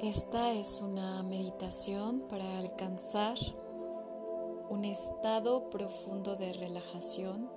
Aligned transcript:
Esta 0.00 0.52
es 0.52 0.80
una 0.80 1.24
meditación 1.24 2.20
para 2.28 2.58
alcanzar 2.60 3.36
un 4.70 4.84
estado 4.84 5.70
profundo 5.70 6.36
de 6.36 6.52
relajación, 6.52 7.50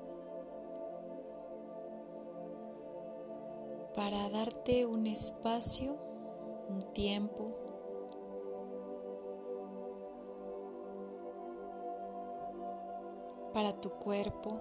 para 3.93 4.27
darte 4.29 4.87
un 4.87 5.05
espacio, 5.05 5.95
un 6.67 6.81
tiempo 6.93 7.51
para 13.53 13.79
tu 13.79 13.91
cuerpo, 13.91 14.59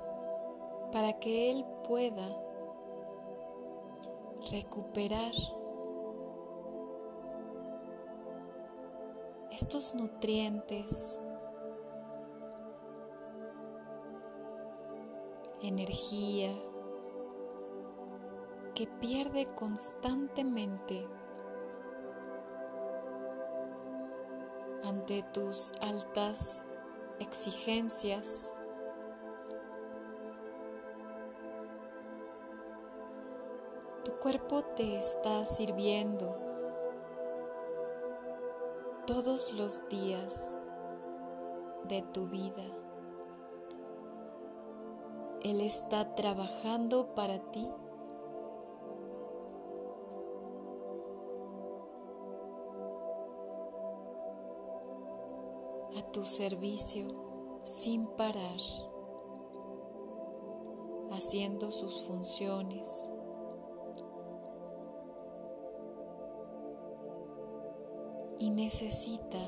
para 0.92 1.18
que 1.18 1.50
él 1.50 1.64
pueda 1.88 2.28
recuperar 4.50 5.32
estos 9.60 9.94
nutrientes, 9.94 11.20
energía 15.60 16.50
que 18.74 18.86
pierde 18.86 19.44
constantemente 19.54 21.06
ante 24.82 25.22
tus 25.34 25.74
altas 25.82 26.62
exigencias. 27.18 28.56
Tu 34.06 34.12
cuerpo 34.20 34.62
te 34.74 34.98
está 34.98 35.44
sirviendo 35.44 36.49
todos 39.12 39.54
los 39.54 39.88
días 39.88 40.56
de 41.88 42.00
tu 42.14 42.28
vida. 42.28 42.62
Él 45.42 45.60
está 45.62 46.14
trabajando 46.14 47.12
para 47.16 47.40
ti. 47.50 47.66
a 55.98 56.12
tu 56.12 56.22
servicio 56.22 57.08
sin 57.64 58.06
parar, 58.06 58.60
haciendo 61.10 61.72
sus 61.72 62.02
funciones. 62.02 63.12
Y 68.40 68.48
necesita 68.48 69.38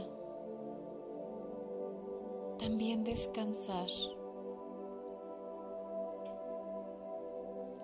también 2.58 3.04
descansar 3.04 3.88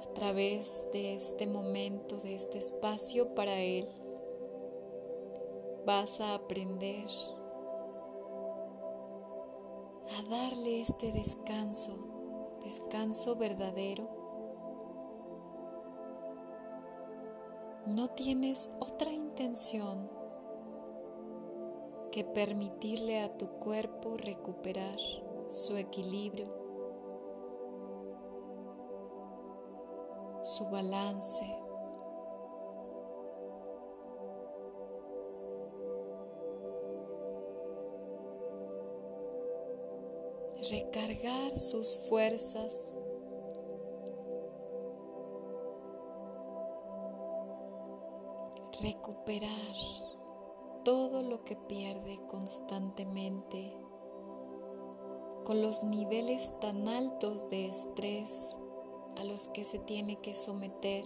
a 0.04 0.12
través 0.12 0.86
de 0.92 1.14
este 1.14 1.46
momento, 1.46 2.16
de 2.18 2.34
este 2.34 2.58
espacio 2.58 3.34
para 3.34 3.58
Él. 3.58 3.88
Vas 5.86 6.20
a 6.20 6.34
aprender 6.34 7.06
a 10.10 10.28
darle 10.28 10.82
este 10.82 11.10
descanso, 11.12 11.96
descanso 12.62 13.34
verdadero. 13.34 14.10
No 17.86 18.08
tienes 18.08 18.70
otra 18.78 19.10
intención 19.10 20.17
que 22.10 22.24
permitirle 22.24 23.20
a 23.20 23.36
tu 23.36 23.48
cuerpo 23.58 24.16
recuperar 24.16 24.98
su 25.48 25.76
equilibrio, 25.76 26.48
su 30.42 30.64
balance. 30.70 31.44
recargar 40.70 41.56
sus 41.56 41.96
fuerzas 42.08 42.98
recuperar 48.80 49.48
todo 50.88 51.22
lo 51.22 51.44
que 51.44 51.54
pierde 51.54 52.18
constantemente 52.28 53.76
con 55.44 55.60
los 55.60 55.84
niveles 55.84 56.58
tan 56.60 56.88
altos 56.88 57.50
de 57.50 57.66
estrés 57.66 58.58
a 59.18 59.24
los 59.24 59.48
que 59.48 59.66
se 59.66 59.78
tiene 59.80 60.16
que 60.16 60.34
someter. 60.34 61.04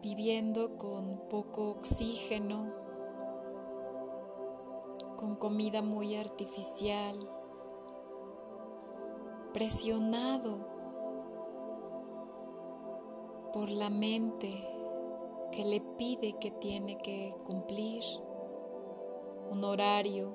viviendo 0.00 0.76
con 0.78 1.28
poco 1.28 1.70
oxígeno, 1.70 2.72
con 5.16 5.34
comida 5.34 5.82
muy 5.82 6.14
artificial, 6.14 7.16
presionado 9.52 10.69
por 13.52 13.70
la 13.70 13.90
mente 13.90 14.52
que 15.52 15.64
le 15.64 15.80
pide 15.80 16.34
que 16.40 16.50
tiene 16.50 16.98
que 16.98 17.34
cumplir 17.44 18.02
un 19.50 19.64
horario, 19.64 20.32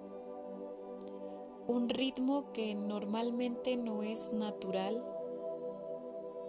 un 1.68 1.88
ritmo 1.88 2.52
que 2.52 2.76
normalmente 2.76 3.78
no 3.78 4.03
es 4.03 4.34
natural 4.34 5.03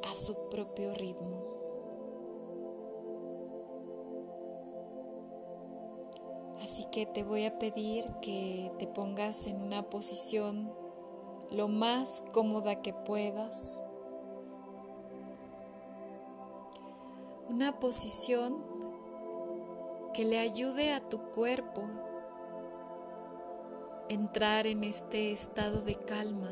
a 0.02 0.14
su 0.14 0.48
propio 0.50 0.92
ritmo. 0.94 1.56
Así 6.62 6.84
que 6.90 7.06
te 7.06 7.22
voy 7.22 7.44
a 7.44 7.58
pedir 7.58 8.04
que 8.20 8.72
te 8.78 8.88
pongas 8.88 9.46
en 9.46 9.62
una 9.62 9.88
posición 9.88 10.72
lo 11.52 11.68
más 11.68 12.24
cómoda 12.32 12.82
que 12.82 12.92
puedas 12.92 13.85
una 17.48 17.78
posición 17.78 18.64
que 20.12 20.24
le 20.24 20.38
ayude 20.38 20.92
a 20.92 21.06
tu 21.08 21.30
cuerpo 21.30 21.82
entrar 24.08 24.66
en 24.66 24.84
este 24.84 25.32
estado 25.32 25.82
de 25.82 25.94
calma. 25.94 26.50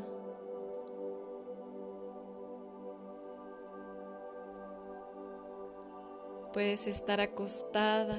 Puedes 6.53 6.87
estar 6.87 7.19
acostada, 7.19 8.17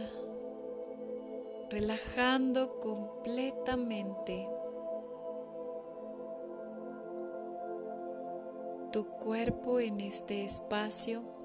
relajando 1.71 2.79
completamente 2.81 4.47
tu 8.93 9.07
cuerpo 9.07 9.81
en 9.81 10.01
este 10.01 10.45
espacio. 10.45 11.36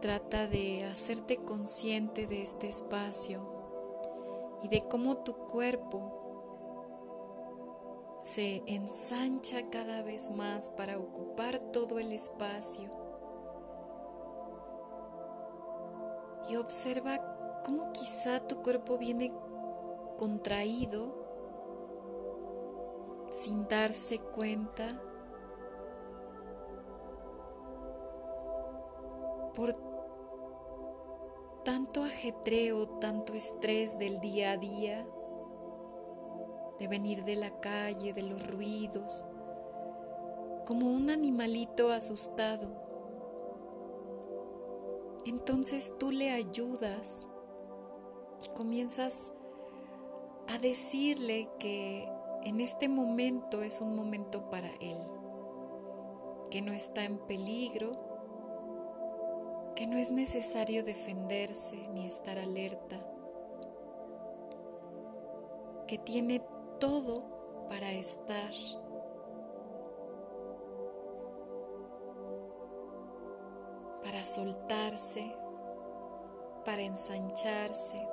Trata 0.00 0.46
de 0.46 0.84
hacerte 0.84 1.38
consciente 1.38 2.28
de 2.28 2.42
este 2.42 2.68
espacio 2.68 3.42
y 4.62 4.68
de 4.68 4.82
cómo 4.82 5.18
tu 5.24 5.34
cuerpo 5.48 6.18
se 8.22 8.62
ensancha 8.66 9.68
cada 9.70 10.04
vez 10.04 10.30
más 10.30 10.70
para 10.70 10.98
ocupar 10.98 11.58
todo 11.58 11.98
el 11.98 12.12
espacio. 12.12 12.90
Y 16.48 16.54
observa 16.54 17.62
cómo 17.64 17.90
quizá 17.92 18.46
tu 18.46 18.62
cuerpo 18.62 18.98
viene 18.98 19.34
contraído 20.16 21.26
sin 23.30 23.66
darse 23.66 24.20
cuenta 24.20 25.02
por 29.54 29.87
tanto 31.68 32.02
ajetreo, 32.02 32.88
tanto 32.98 33.34
estrés 33.34 33.98
del 33.98 34.20
día 34.20 34.52
a 34.52 34.56
día, 34.56 35.06
de 36.78 36.88
venir 36.88 37.24
de 37.24 37.36
la 37.36 37.50
calle, 37.60 38.14
de 38.14 38.22
los 38.22 38.50
ruidos, 38.50 39.26
como 40.64 40.90
un 40.90 41.10
animalito 41.10 41.90
asustado. 41.90 42.72
Entonces 45.26 45.94
tú 45.98 46.10
le 46.10 46.30
ayudas 46.30 47.28
y 48.42 48.48
comienzas 48.56 49.34
a 50.46 50.56
decirle 50.56 51.50
que 51.58 52.08
en 52.44 52.60
este 52.60 52.88
momento 52.88 53.62
es 53.62 53.82
un 53.82 53.94
momento 53.94 54.48
para 54.48 54.70
él, 54.80 54.96
que 56.50 56.62
no 56.62 56.72
está 56.72 57.04
en 57.04 57.18
peligro, 57.18 57.92
que 59.78 59.86
no 59.86 59.96
es 59.96 60.10
necesario 60.10 60.82
defenderse 60.82 61.76
ni 61.94 62.04
estar 62.04 62.36
alerta, 62.36 62.98
que 65.86 65.98
tiene 65.98 66.42
todo 66.80 67.22
para 67.68 67.88
estar 67.92 68.50
para 74.02 74.24
soltarse, 74.24 75.32
para 76.64 76.82
ensancharse. 76.82 78.04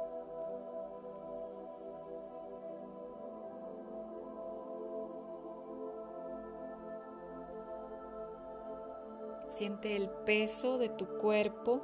Siente 9.56 9.96
el 9.96 10.10
peso 10.10 10.78
de 10.78 10.90
tu 10.90 11.08
cuerpo 11.18 11.82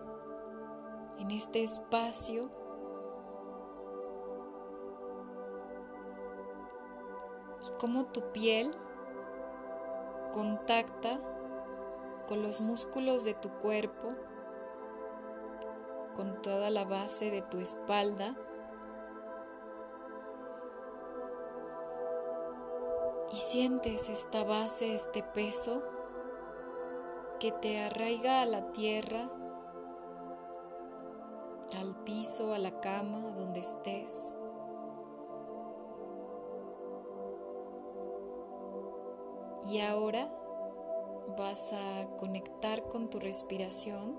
en 1.20 1.32
este 1.32 1.64
espacio. 1.64 2.50
Y 7.64 7.78
cómo 7.80 8.08
tu 8.08 8.30
piel 8.34 8.76
contacta 10.34 11.18
con 12.28 12.44
los 12.44 12.60
músculos 12.60 13.24
de 13.24 13.36
tu 13.36 13.50
cuerpo, 13.60 14.10
con 16.18 16.42
toda 16.42 16.72
la 16.72 16.84
base 16.84 17.32
de 17.32 17.42
tu 17.42 17.58
espalda. 17.60 18.36
Y 23.32 23.36
sientes 23.36 24.10
esta 24.10 24.44
base, 24.44 24.94
este 24.94 25.24
peso 25.24 26.01
que 27.42 27.52
te 27.52 27.80
arraiga 27.80 28.44
a 28.44 28.46
la 28.46 28.72
tierra, 28.72 29.28
al 31.76 31.96
piso, 32.04 32.54
a 32.54 32.60
la 32.60 32.80
cama, 32.82 33.32
donde 33.32 33.62
estés. 33.62 34.38
Y 39.72 39.80
ahora 39.80 40.32
vas 41.36 41.74
a 41.74 42.16
conectar 42.20 42.88
con 42.90 43.10
tu 43.10 43.20
respiración, 43.20 44.16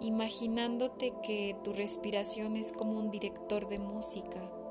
imaginándote 0.00 1.14
que 1.22 1.56
tu 1.64 1.72
respiración 1.72 2.56
es 2.56 2.72
como 2.72 2.98
un 2.98 3.10
director 3.10 3.68
de 3.68 3.78
música. 3.78 4.61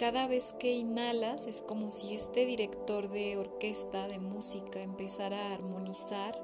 Cada 0.00 0.26
vez 0.26 0.54
que 0.54 0.72
inhalas 0.72 1.46
es 1.46 1.60
como 1.60 1.90
si 1.90 2.14
este 2.14 2.46
director 2.46 3.08
de 3.08 3.36
orquesta 3.36 4.08
de 4.08 4.18
música 4.18 4.80
empezara 4.80 5.36
a 5.36 5.52
armonizar 5.52 6.42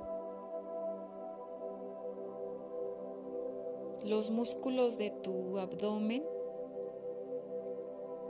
los 4.04 4.30
músculos 4.30 4.98
de 4.98 5.08
tu 5.08 5.58
abdomen 5.58 6.22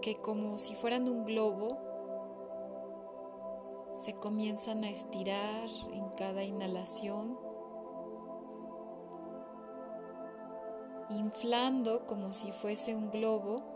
que 0.00 0.14
como 0.14 0.58
si 0.58 0.76
fueran 0.76 1.08
un 1.08 1.24
globo 1.24 1.76
se 3.94 4.14
comienzan 4.14 4.84
a 4.84 4.90
estirar 4.90 5.68
en 5.92 6.08
cada 6.10 6.44
inhalación, 6.44 7.36
inflando 11.10 12.06
como 12.06 12.32
si 12.32 12.52
fuese 12.52 12.94
un 12.94 13.10
globo 13.10 13.75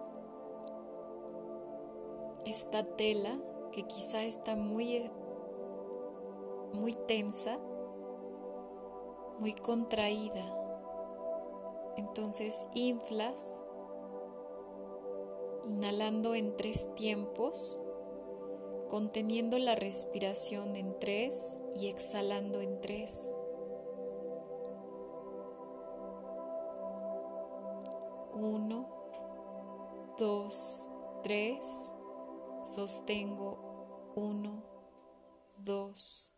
esta 2.47 2.85
tela 2.85 3.39
que 3.73 3.83
quizá 3.85 4.25
está 4.25 4.57
muy 4.57 5.11
muy 6.73 6.93
tensa, 6.95 7.59
muy 9.39 9.53
contraída. 9.55 10.45
Entonces 11.97 12.67
inflas 12.75 13.63
inhalando 15.67 16.35
en 16.35 16.57
tres 16.57 16.93
tiempos, 16.95 17.81
conteniendo 18.89 19.59
la 19.59 19.75
respiración 19.75 20.77
en 20.77 20.99
tres 20.99 21.61
y 21.77 21.89
exhalando 21.89 22.61
en 22.61 22.81
tres. 22.81 23.35
Uno, 28.33 28.89
dos, 30.17 30.89
tres, 31.23 31.97
sostengo 32.63 34.13
uno, 34.17 34.63
dos, 35.65 36.35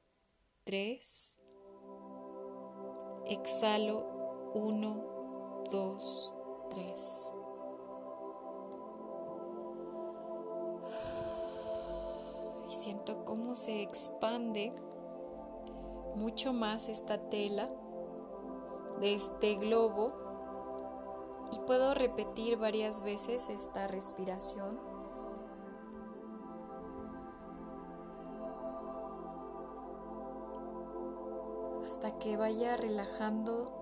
tres, 0.65 1.41
exhalo 3.27 4.53
uno, 4.55 5.63
dos, 5.71 6.35
tres. 6.71 7.35
siento 12.73 13.25
cómo 13.25 13.55
se 13.55 13.83
expande 13.83 14.73
mucho 16.17 16.53
más 16.53 16.89
esta 16.89 17.29
tela 17.29 17.71
de 19.01 19.15
este 19.15 19.55
globo 19.57 20.09
y 21.53 21.59
puedo 21.61 21.95
repetir 21.95 22.57
varias 22.57 23.03
veces 23.03 23.51
esta 23.51 23.87
respiración. 23.87 24.92
Que 32.23 32.37
vaya 32.37 32.77
relajando 32.77 33.73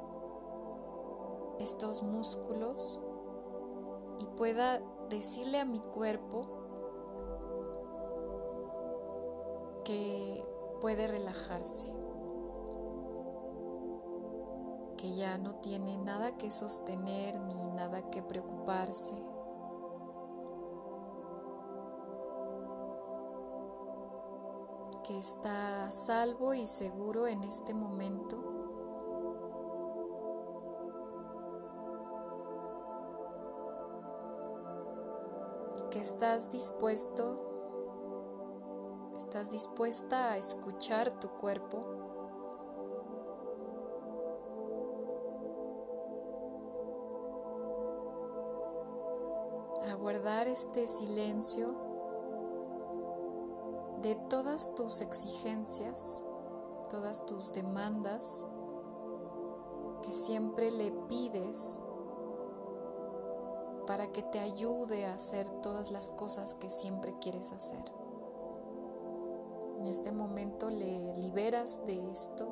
estos 1.60 2.02
músculos 2.02 2.98
y 4.18 4.26
pueda 4.28 4.80
decirle 5.10 5.60
a 5.60 5.66
mi 5.66 5.80
cuerpo 5.80 6.48
que 9.84 10.42
puede 10.80 11.06
relajarse, 11.06 11.92
que 14.96 15.14
ya 15.14 15.36
no 15.36 15.56
tiene 15.56 15.98
nada 15.98 16.38
que 16.38 16.50
sostener 16.50 17.38
ni 17.42 17.66
nada 17.66 18.08
que 18.08 18.22
preocuparse. 18.22 19.22
Que 25.02 25.18
está 25.18 25.90
salvo 25.90 26.54
y 26.54 26.66
seguro 26.66 27.26
en 27.26 27.44
este 27.44 27.74
momento. 27.74 28.46
Que 35.90 35.98
estás 35.98 36.50
dispuesto 36.50 37.50
¿Estás 39.20 39.50
dispuesta 39.50 40.32
a 40.32 40.38
escuchar 40.38 41.12
tu 41.12 41.28
cuerpo? 41.28 41.80
A 49.90 49.94
guardar 49.96 50.48
este 50.48 50.86
silencio 50.86 51.89
tus 54.74 55.00
exigencias, 55.00 56.24
todas 56.88 57.24
tus 57.26 57.52
demandas 57.52 58.46
que 60.02 60.12
siempre 60.12 60.70
le 60.70 60.90
pides 61.08 61.80
para 63.86 64.12
que 64.12 64.22
te 64.22 64.38
ayude 64.38 65.06
a 65.06 65.14
hacer 65.14 65.48
todas 65.62 65.90
las 65.90 66.10
cosas 66.10 66.54
que 66.54 66.70
siempre 66.70 67.18
quieres 67.20 67.52
hacer. 67.52 67.84
En 69.78 69.86
este 69.86 70.12
momento 70.12 70.68
le 70.68 71.14
liberas 71.16 71.84
de 71.86 72.10
esto, 72.10 72.46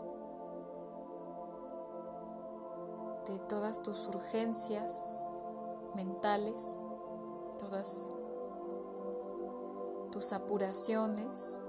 de 3.26 3.38
todas 3.40 3.82
tus 3.82 4.06
urgencias 4.08 5.24
mentales, 5.94 6.78
todas 7.58 8.14
tus 10.10 10.32
apuraciones, 10.32 11.60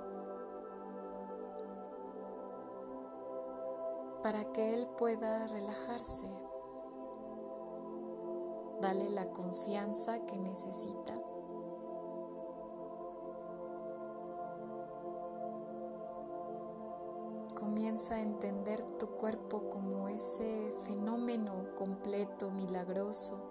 para 4.21 4.43
que 4.51 4.73
Él 4.73 4.87
pueda 4.97 5.47
relajarse. 5.47 6.27
Dale 8.81 9.09
la 9.09 9.29
confianza 9.31 10.25
que 10.25 10.37
necesita. 10.37 11.13
comienza 17.59 18.15
a 18.15 18.21
entender 18.21 18.81
tu 18.97 19.07
cuerpo 19.17 19.69
como 19.69 20.07
ese 20.07 20.71
fenómeno 20.85 21.75
completo, 21.75 22.51
milagroso, 22.51 23.41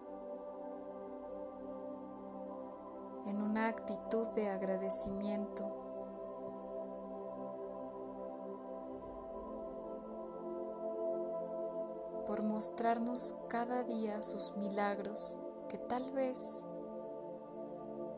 en 3.26 3.42
una 3.42 3.68
actitud 3.68 4.26
de 4.28 4.48
agradecimiento. 4.48 5.77
Por 12.28 12.44
mostrarnos 12.44 13.37
cada 13.49 13.85
día 13.85 14.20
sus 14.20 14.54
milagros 14.58 15.38
que 15.70 15.78
tal 15.78 16.12
vez 16.12 16.62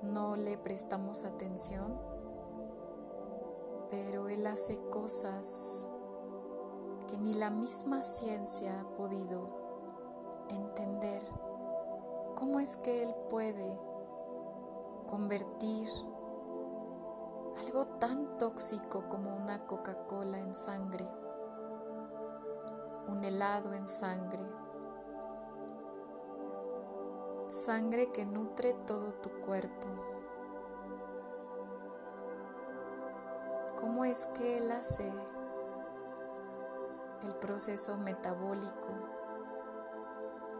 no 0.02 0.34
le 0.34 0.58
prestamos 0.58 1.24
atención, 1.24 1.96
pero 3.88 4.28
Él 4.28 4.48
hace 4.48 4.80
cosas 4.90 5.88
que 7.06 7.18
ni 7.18 7.34
la 7.34 7.50
misma 7.50 8.02
ciencia 8.02 8.80
ha 8.80 8.96
podido 8.96 9.48
entender. 10.48 11.22
¿Cómo 12.34 12.58
es 12.58 12.76
que 12.78 13.04
Él 13.04 13.14
puede 13.28 13.78
convertir 15.06 15.88
algo 17.64 17.86
tan 17.86 18.38
tóxico 18.38 19.08
como 19.08 19.36
una 19.36 19.68
Coca-Cola 19.68 20.40
en 20.40 20.52
sangre, 20.52 21.06
un 23.10 23.24
helado 23.24 23.72
en 23.72 23.88
sangre, 23.88 24.44
sangre 27.48 28.12
que 28.12 28.24
nutre 28.24 28.72
todo 28.86 29.12
tu 29.14 29.30
cuerpo. 29.40 29.88
¿Cómo 33.80 34.04
es 34.04 34.26
que 34.26 34.58
Él 34.58 34.70
hace 34.70 35.10
el 37.24 37.34
proceso 37.36 37.98
metabólico 37.98 38.88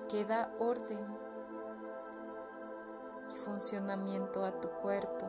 que 0.09 0.25
da 0.25 0.52
orden 0.59 1.07
y 3.28 3.33
funcionamiento 3.33 4.45
a 4.45 4.61
tu 4.61 4.69
cuerpo? 4.71 5.26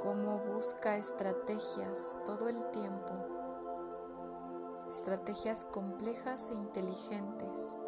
¿Cómo 0.00 0.38
busca 0.38 0.96
estrategias 0.96 2.16
todo 2.24 2.48
el 2.48 2.64
tiempo? 2.70 3.41
Estrategias 4.92 5.64
complejas 5.64 6.50
e 6.50 6.54
inteligentes 6.54 7.78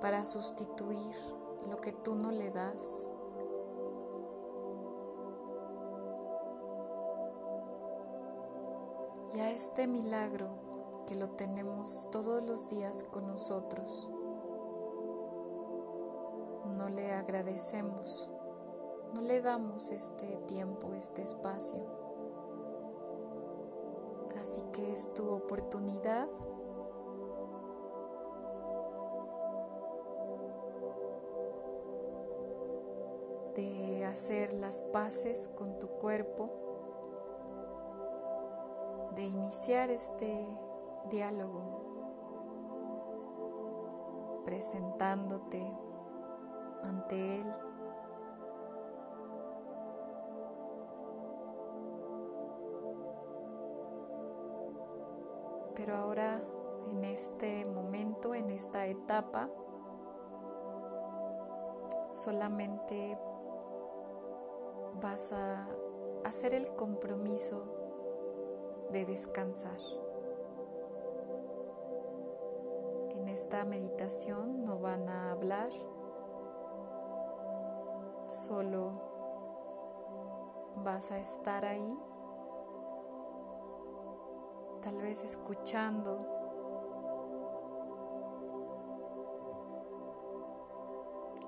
para 0.00 0.24
sustituir 0.24 1.14
lo 1.70 1.80
que 1.80 1.92
tú 1.92 2.16
no 2.16 2.32
le 2.32 2.50
das. 2.50 3.12
Y 9.34 9.38
a 9.38 9.52
este 9.52 9.86
milagro 9.86 10.48
que 11.06 11.14
lo 11.14 11.30
tenemos 11.30 12.08
todos 12.10 12.42
los 12.42 12.66
días 12.66 13.04
con 13.04 13.28
nosotros, 13.28 14.10
no 16.76 16.86
le 16.86 17.12
agradecemos, 17.12 18.30
no 19.14 19.22
le 19.22 19.40
damos 19.40 19.90
este 19.90 20.38
tiempo, 20.48 20.92
este 20.92 21.22
espacio. 21.22 22.03
Así 24.44 24.62
que 24.74 24.92
es 24.92 25.14
tu 25.14 25.26
oportunidad. 25.30 26.28
De 33.54 34.04
hacer 34.04 34.52
las 34.52 34.82
paces 34.82 35.48
con 35.56 35.78
tu 35.78 35.88
cuerpo, 35.88 36.50
de 39.14 39.22
iniciar 39.22 39.88
este 39.88 40.46
diálogo. 41.08 41.62
Presentándote 44.44 45.66
ante 46.82 47.40
Él. 47.40 47.50
Pero 55.74 55.96
ahora, 55.96 56.40
en 56.90 57.04
este 57.04 57.64
momento, 57.64 58.34
en 58.34 58.50
esta 58.50 58.86
etapa, 58.86 59.48
solamente 62.12 63.18
vas 65.00 65.32
a 65.32 65.66
hacer 66.24 66.54
el 66.54 66.74
compromiso 66.74 67.66
de 68.90 69.04
descansar. 69.04 69.78
En 73.10 73.28
esta 73.28 73.64
meditación 73.64 74.64
no 74.64 74.78
van 74.78 75.08
a 75.08 75.32
hablar, 75.32 75.70
solo 78.28 78.92
vas 80.84 81.10
a 81.10 81.18
estar 81.18 81.64
ahí, 81.64 81.98
tal 84.84 85.00
vez 85.00 85.24
escuchando 85.24 86.26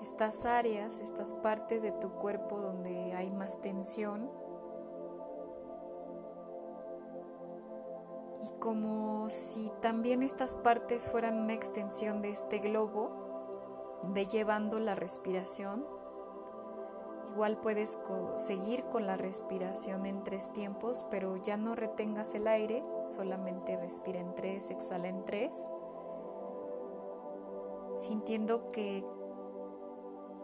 estas 0.01 0.47
áreas, 0.47 0.99
estas 1.01 1.35
partes 1.35 1.83
de 1.83 1.93
tu 1.93 2.13
cuerpo 2.13 2.59
donde 2.59 3.13
hay 3.13 3.31
más 3.31 3.61
tensión. 3.61 4.31
Y 8.43 8.59
como 8.59 9.29
si 9.29 9.71
también 9.83 10.23
estas 10.23 10.55
partes 10.55 11.07
fueran 11.07 11.39
una 11.39 11.53
extensión 11.53 12.23
de 12.23 12.31
este 12.31 12.61
globo, 12.61 14.01
ve 14.15 14.25
llevando 14.25 14.81
la 14.81 14.95
respiración. 14.95 15.96
Igual 17.37 17.59
puedes 17.59 17.99
seguir 18.37 18.85
con 18.85 19.07
la 19.07 19.19
respiración 19.19 20.07
en 20.07 20.25
tres 20.25 20.55
tiempos, 20.55 21.05
pero 21.11 21.37
ya 21.37 21.59
no 21.59 21.75
retengas 21.75 22.35
el 22.35 22.49
aire, 22.49 22.83
solamente 23.05 23.77
respira 23.77 24.21
en 24.21 24.35
tres, 24.35 24.71
exhala 24.71 25.09
en 25.09 25.23
tres, 25.27 25.69
sintiendo 28.01 28.71
que 28.71 29.05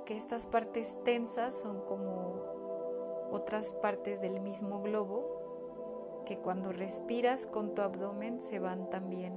que 0.05 0.19
estas 0.19 0.47
partes 0.47 0.99
tensas 1.03 1.59
son 1.59 1.81
como 1.87 3.31
otras 3.31 3.73
partes 3.73 4.21
del 4.21 4.41
mismo 4.41 4.83
globo 4.83 6.23
que 6.27 6.41
cuando 6.41 6.73
respiras 6.73 7.47
con 7.47 7.75
tu 7.75 7.81
abdomen 7.81 8.43
se 8.43 8.59
van 8.59 8.91
también 8.91 9.33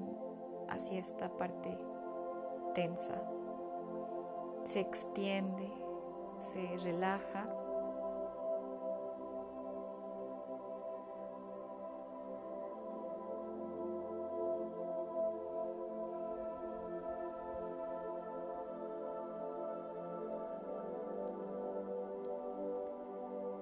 hacia 0.67 1.00
esta 1.00 1.29
parte 1.38 1.77
tensa. 2.74 3.31
Se 4.65 4.81
extiende, 4.81 5.71
se 6.38 6.77
relaja. 6.77 7.48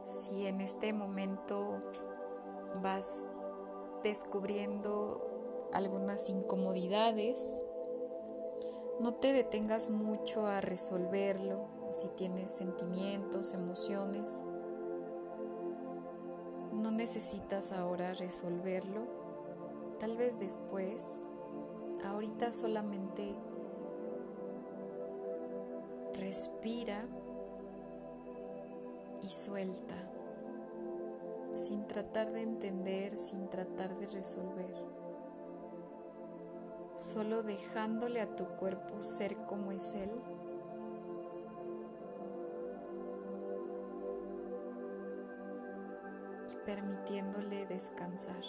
Si 0.05 0.47
en 0.47 0.61
este 0.61 0.93
momento 0.93 1.81
vas 2.81 3.27
descubriendo 4.03 5.69
algunas 5.73 6.29
incomodidades, 6.29 7.63
no 8.99 9.15
te 9.15 9.33
detengas 9.33 9.89
mucho 9.89 10.45
a 10.45 10.61
resolverlo, 10.61 11.72
si 11.93 12.07
tienes 12.09 12.51
sentimientos, 12.51 13.53
emociones. 13.53 14.45
No 16.73 16.91
necesitas 16.91 17.71
ahora 17.71 18.13
resolverlo, 18.13 19.07
tal 19.99 20.17
vez 20.17 20.39
después. 20.39 21.25
Ahorita 22.03 22.51
solamente 22.51 23.35
respira 26.15 27.05
y 29.21 29.27
suelta, 29.27 29.95
sin 31.55 31.85
tratar 31.87 32.33
de 32.33 32.41
entender, 32.41 33.15
sin 33.17 33.49
tratar 33.49 33.95
de 33.97 34.07
resolver, 34.07 34.75
solo 36.95 37.43
dejándole 37.43 38.19
a 38.19 38.35
tu 38.35 38.45
cuerpo 38.57 39.01
ser 39.01 39.37
como 39.45 39.71
es 39.71 39.93
Él. 39.93 40.11
Permitiéndole 46.65 47.65
descansar, 47.67 48.43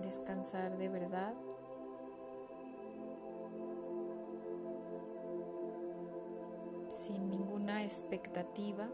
descansar 0.00 0.76
de 0.78 0.88
verdad. 0.88 1.34
sin 6.96 7.28
ninguna 7.28 7.84
expectativa, 7.84 8.88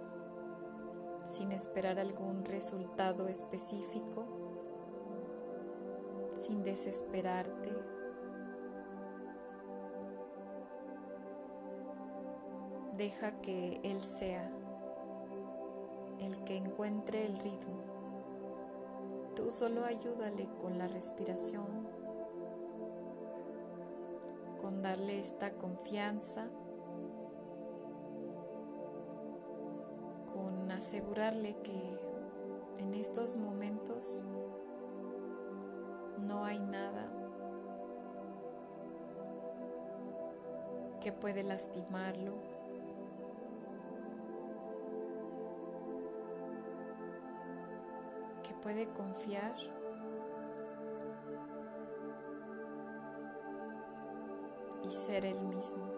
sin 1.25 1.53
esperar 1.53 1.99
algún 2.01 2.45
resultado 2.45 3.29
específico, 3.29 4.27
sin 6.35 6.63
desesperarte. 6.63 7.71
Deja 12.97 13.41
que 13.41 13.81
Él 13.85 14.01
sea 14.01 14.51
el 16.23 16.43
que 16.45 16.57
encuentre 16.57 17.25
el 17.27 17.37
ritmo. 17.39 17.83
Tú 19.35 19.51
solo 19.51 19.85
ayúdale 19.85 20.49
con 20.61 20.79
la 20.79 20.87
respiración, 20.89 21.89
con 24.61 24.83
darle 24.83 25.19
esta 25.19 25.53
confianza, 25.55 26.49
con 30.33 30.71
asegurarle 30.71 31.57
que 31.63 32.01
en 32.79 32.95
estos 32.95 33.37
momentos 33.37 34.25
no 36.27 36.45
hay 36.45 36.61
nada 36.61 37.11
que 41.01 41.13
puede 41.13 41.43
lastimarlo. 41.43 42.62
Puede 48.63 48.89
confiar 48.93 49.55
y 54.85 54.91
ser 54.91 55.25
el 55.25 55.41
mismo. 55.43 55.91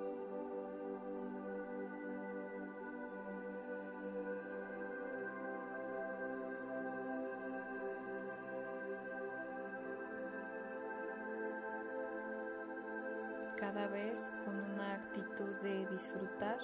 Cada 13.57 13.89
vez 13.89 14.31
con 14.45 14.59
una 14.59 14.95
actitud 14.95 15.55
de 15.61 15.87
disfrutar 15.87 16.59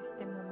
este 0.00 0.26
momento. 0.26 0.43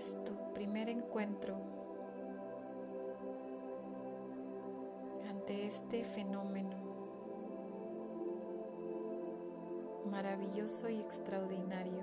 Es 0.00 0.18
tu 0.24 0.32
primer 0.54 0.88
encuentro 0.88 1.54
ante 5.28 5.66
este 5.66 6.04
fenómeno 6.04 6.74
maravilloso 10.10 10.88
y 10.88 11.00
extraordinario 11.00 12.00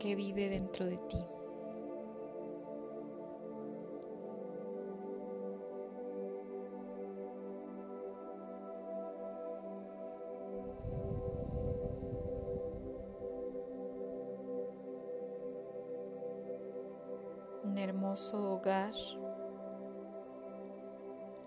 que 0.00 0.16
vive 0.16 0.48
dentro 0.48 0.86
de 0.86 0.96
ti. 0.96 1.37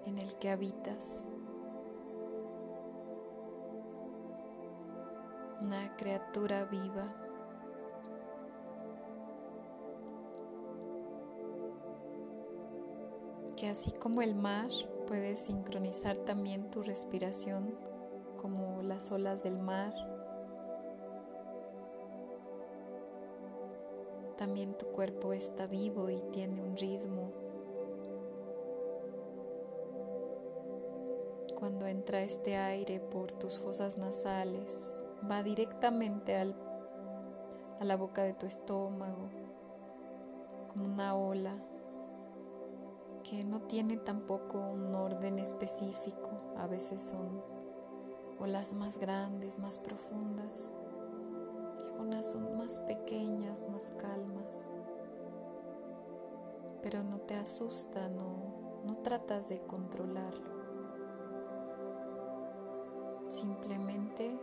En 0.05 0.17
el 0.17 0.35
que 0.39 0.49
habitas. 0.49 1.27
Una 5.65 5.95
criatura 5.97 6.65
viva. 6.65 7.13
Que 13.55 13.69
así 13.69 13.91
como 13.91 14.21
el 14.21 14.33
mar 14.33 14.69
puede 15.07 15.35
sincronizar 15.35 16.17
también 16.17 16.71
tu 16.71 16.81
respiración 16.81 17.75
como 18.37 18.81
las 18.81 19.11
olas 19.11 19.43
del 19.43 19.59
mar 19.59 19.93
también 24.41 24.75
tu 24.75 24.87
cuerpo 24.87 25.33
está 25.33 25.67
vivo 25.67 26.09
y 26.09 26.19
tiene 26.31 26.63
un 26.63 26.75
ritmo. 26.75 27.31
Cuando 31.59 31.85
entra 31.85 32.23
este 32.23 32.57
aire 32.57 32.99
por 32.99 33.31
tus 33.33 33.59
fosas 33.59 33.99
nasales, 33.99 35.05
va 35.29 35.43
directamente 35.43 36.37
al, 36.37 36.55
a 37.79 37.85
la 37.85 37.95
boca 37.95 38.23
de 38.23 38.33
tu 38.33 38.47
estómago, 38.47 39.29
como 40.69 40.85
una 40.85 41.15
ola 41.15 41.55
que 43.21 43.43
no 43.43 43.61
tiene 43.61 43.97
tampoco 43.97 44.57
un 44.57 44.95
orden 44.95 45.37
específico. 45.37 46.31
A 46.57 46.65
veces 46.65 46.99
son 46.99 47.43
olas 48.39 48.73
más 48.73 48.97
grandes, 48.97 49.59
más 49.59 49.77
profundas 49.77 50.73
son 52.23 52.57
más 52.57 52.79
pequeñas, 52.79 53.69
más 53.69 53.93
calmas, 53.97 54.73
pero 56.81 57.03
no 57.03 57.19
te 57.19 57.35
asusta, 57.35 58.09
no, 58.09 58.81
no 58.85 58.95
tratas 58.95 59.49
de 59.49 59.59
controlarlo. 59.61 60.51
Simplemente 63.29 64.37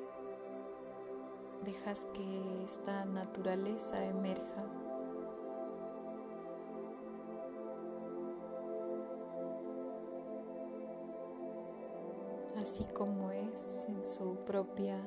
dejas 1.64 2.06
que 2.14 2.64
esta 2.64 3.04
naturaleza 3.04 4.04
emerja. 4.04 4.64
así 12.60 12.84
como 12.92 13.30
es 13.30 13.86
en 13.88 14.04
su 14.04 14.34
propia 14.44 14.98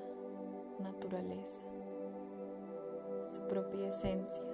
naturaleza 0.79 1.65
propia 3.51 3.89
esencia. 3.89 4.45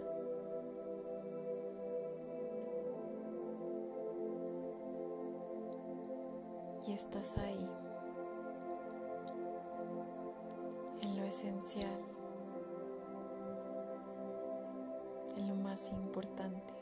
Y 6.88 6.94
estás 6.94 7.38
ahí, 7.38 7.70
en 11.04 11.18
lo 11.18 11.24
esencial, 11.24 12.00
en 15.38 15.48
lo 15.48 15.56
más 15.58 15.92
importante. 15.92 16.74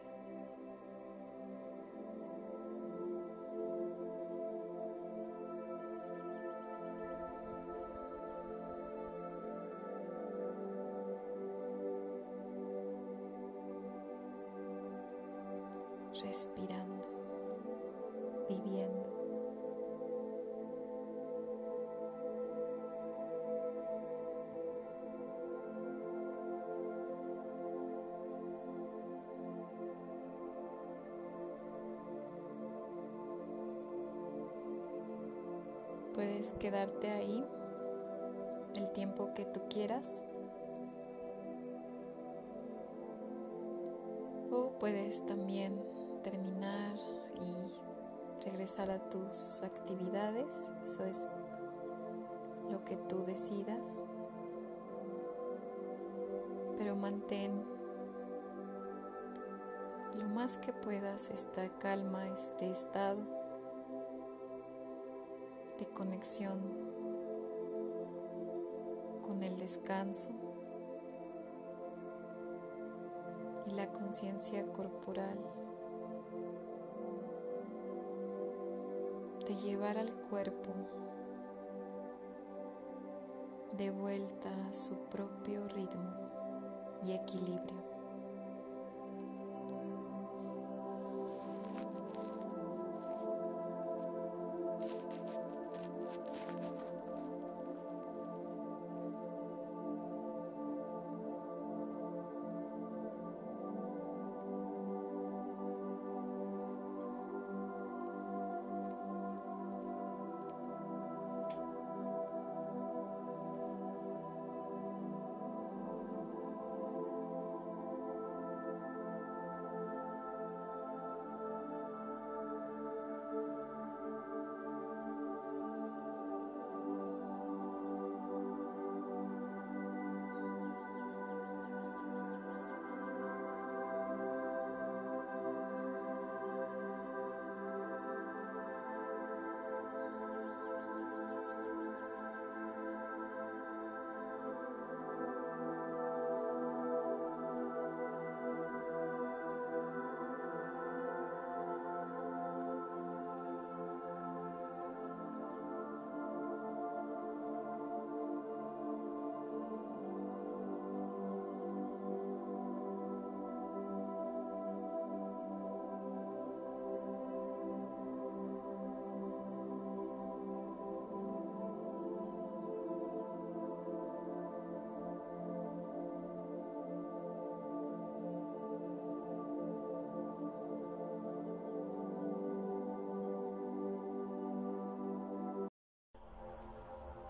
Quedarte 36.53 37.09
ahí 37.09 37.45
el 38.75 38.91
tiempo 38.91 39.33
que 39.33 39.45
tú 39.45 39.61
quieras. 39.69 40.23
O 44.51 44.77
puedes 44.79 45.25
también 45.25 45.81
terminar 46.23 46.95
y 47.41 48.45
regresar 48.45 48.91
a 48.91 49.09
tus 49.09 49.63
actividades. 49.63 50.71
Eso 50.83 51.03
es 51.03 51.27
lo 52.71 52.83
que 52.85 52.97
tú 52.97 53.23
decidas. 53.23 54.03
Pero 56.77 56.95
mantén 56.95 57.63
lo 60.15 60.27
más 60.29 60.57
que 60.57 60.73
puedas 60.73 61.29
esta 61.31 61.67
calma, 61.79 62.27
este 62.29 62.69
estado 62.69 63.44
conexión 65.95 66.59
con 69.25 69.41
el 69.41 69.57
descanso 69.57 70.29
la 73.73 73.87
conciencia 73.91 74.63
corporal 74.73 75.39
de 79.47 79.55
llevar 79.55 79.97
al 79.97 80.11
cuerpo 80.29 80.73
de 83.77 83.89
vuelta 83.89 84.49
a 84.67 84.73
su 84.73 84.95
propio 85.05 85.67
ritmo 85.69 86.11
y 87.03 87.13
equilibrio. 87.13 87.84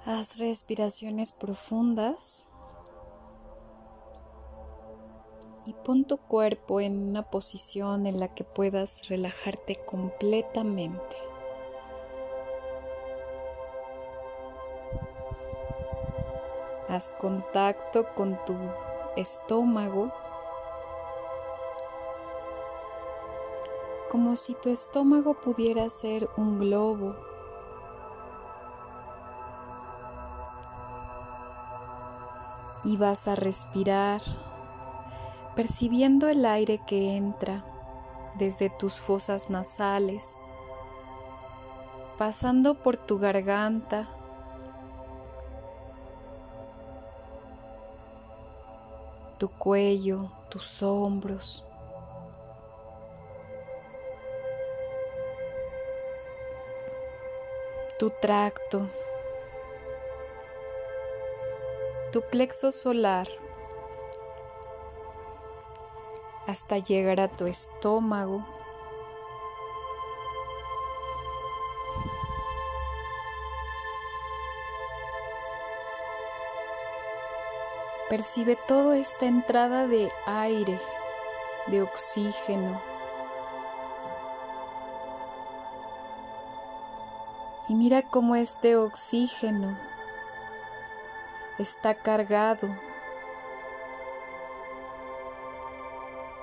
Haz 0.07 0.37
respiraciones 0.37 1.31
profundas 1.31 2.47
y 5.65 5.73
pon 5.73 6.05
tu 6.05 6.17
cuerpo 6.17 6.79
en 6.79 7.09
una 7.09 7.23
posición 7.23 8.05
en 8.05 8.19
la 8.19 8.27
que 8.27 8.43
puedas 8.43 9.09
relajarte 9.09 9.83
completamente. 9.83 11.17
Haz 16.87 17.09
contacto 17.09 18.05
con 18.13 18.37
tu 18.45 18.55
estómago 19.17 20.05
como 24.11 24.35
si 24.35 24.53
tu 24.53 24.69
estómago 24.69 25.33
pudiera 25.41 25.89
ser 25.89 26.29
un 26.37 26.59
globo 26.59 27.15
y 32.85 32.97
vas 32.97 33.27
a 33.27 33.35
respirar 33.35 34.21
percibiendo 35.55 36.29
el 36.29 36.45
aire 36.45 36.79
que 36.85 37.15
entra 37.15 37.63
desde 38.37 38.69
tus 38.69 38.99
fosas 38.99 39.49
nasales, 39.49 40.37
pasando 42.17 42.75
por 42.75 42.97
tu 42.97 43.17
garganta, 43.17 44.09
tu 49.39 49.49
cuello, 49.49 50.29
tus 50.49 50.83
hombros. 50.83 51.63
tu 57.97 58.09
tracto 58.09 58.89
tu 62.15 62.21
plexo 62.21 62.71
solar 62.71 63.27
hasta 66.47 66.77
llegar 66.77 67.19
a 67.19 67.27
tu 67.27 67.45
estómago. 67.45 68.39
Percibe 78.09 78.57
toda 78.65 78.97
esta 78.97 79.25
entrada 79.25 79.85
de 79.85 80.09
aire, 80.25 80.79
de 81.67 81.81
oxígeno. 81.81 82.81
Y 87.67 87.75
mira 87.75 88.03
cómo 88.03 88.37
este 88.37 88.77
oxígeno 88.77 89.94
está 91.59 91.95
cargado 91.95 92.67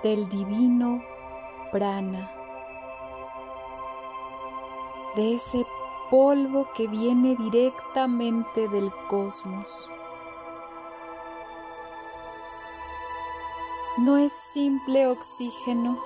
del 0.03 0.29
divino 0.29 1.03
prana, 1.71 2.33
de 5.15 5.35
ese 5.35 5.67
polvo 6.11 6.69
que 6.75 6.87
viene 6.89 7.37
directamente 7.37 8.69
del 8.69 8.91
cosmos. 9.09 9.91
No 13.99 14.17
es 14.17 14.33
simple 14.33 15.07
oxígeno, 15.09 15.99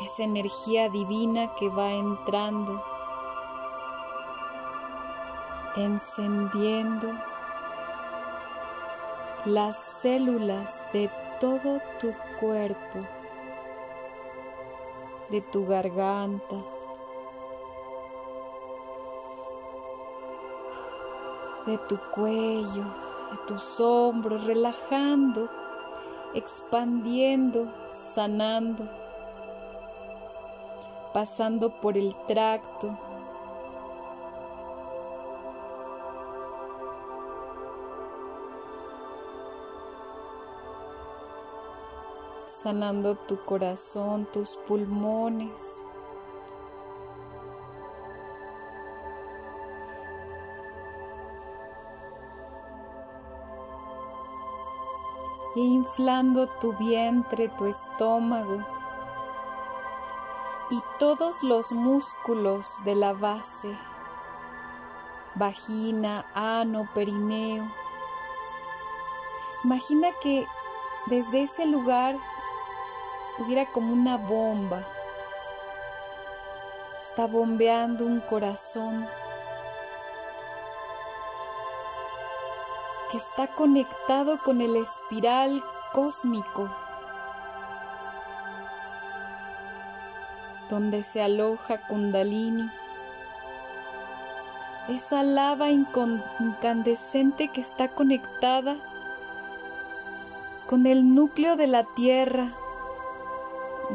es 0.00 0.20
energía 0.20 0.90
divina 0.90 1.54
que 1.54 1.70
va 1.70 1.92
entrando 1.92 2.93
encendiendo 5.76 7.12
las 9.44 9.76
células 9.76 10.80
de 10.92 11.10
todo 11.40 11.80
tu 12.00 12.14
cuerpo, 12.38 13.00
de 15.30 15.40
tu 15.40 15.66
garganta, 15.66 16.56
de 21.66 21.78
tu 21.88 21.98
cuello, 22.12 22.84
de 23.32 23.38
tus 23.48 23.80
hombros, 23.80 24.44
relajando, 24.44 25.50
expandiendo, 26.34 27.72
sanando, 27.90 28.88
pasando 31.12 31.70
por 31.80 31.98
el 31.98 32.14
tracto 32.26 32.96
sanando 42.64 43.14
tu 43.14 43.36
corazón, 43.44 44.24
tus 44.32 44.56
pulmones. 44.56 45.82
E 55.54 55.60
inflando 55.60 56.46
tu 56.58 56.72
vientre, 56.78 57.50
tu 57.50 57.66
estómago 57.66 58.64
y 60.70 60.80
todos 60.98 61.42
los 61.42 61.72
músculos 61.72 62.82
de 62.84 62.94
la 62.94 63.12
base, 63.12 63.78
vagina, 65.34 66.24
ano, 66.34 66.88
perineo. 66.94 67.70
Imagina 69.64 70.08
que 70.22 70.46
desde 71.08 71.42
ese 71.42 71.66
lugar 71.66 72.18
hubiera 73.38 73.66
como 73.66 73.92
una 73.92 74.16
bomba. 74.16 74.82
Está 77.00 77.26
bombeando 77.26 78.06
un 78.06 78.20
corazón 78.20 79.06
que 83.10 83.16
está 83.16 83.46
conectado 83.48 84.38
con 84.38 84.60
el 84.60 84.76
espiral 84.76 85.62
cósmico 85.92 86.70
donde 90.68 91.02
se 91.02 91.22
aloja 91.22 91.78
Kundalini, 91.78 92.68
esa 94.88 95.22
lava 95.22 95.70
incandescente 95.70 97.48
que 97.48 97.60
está 97.60 97.88
conectada 97.88 98.76
con 100.66 100.86
el 100.86 101.14
núcleo 101.14 101.56
de 101.56 101.66
la 101.66 101.84
Tierra, 101.84 102.46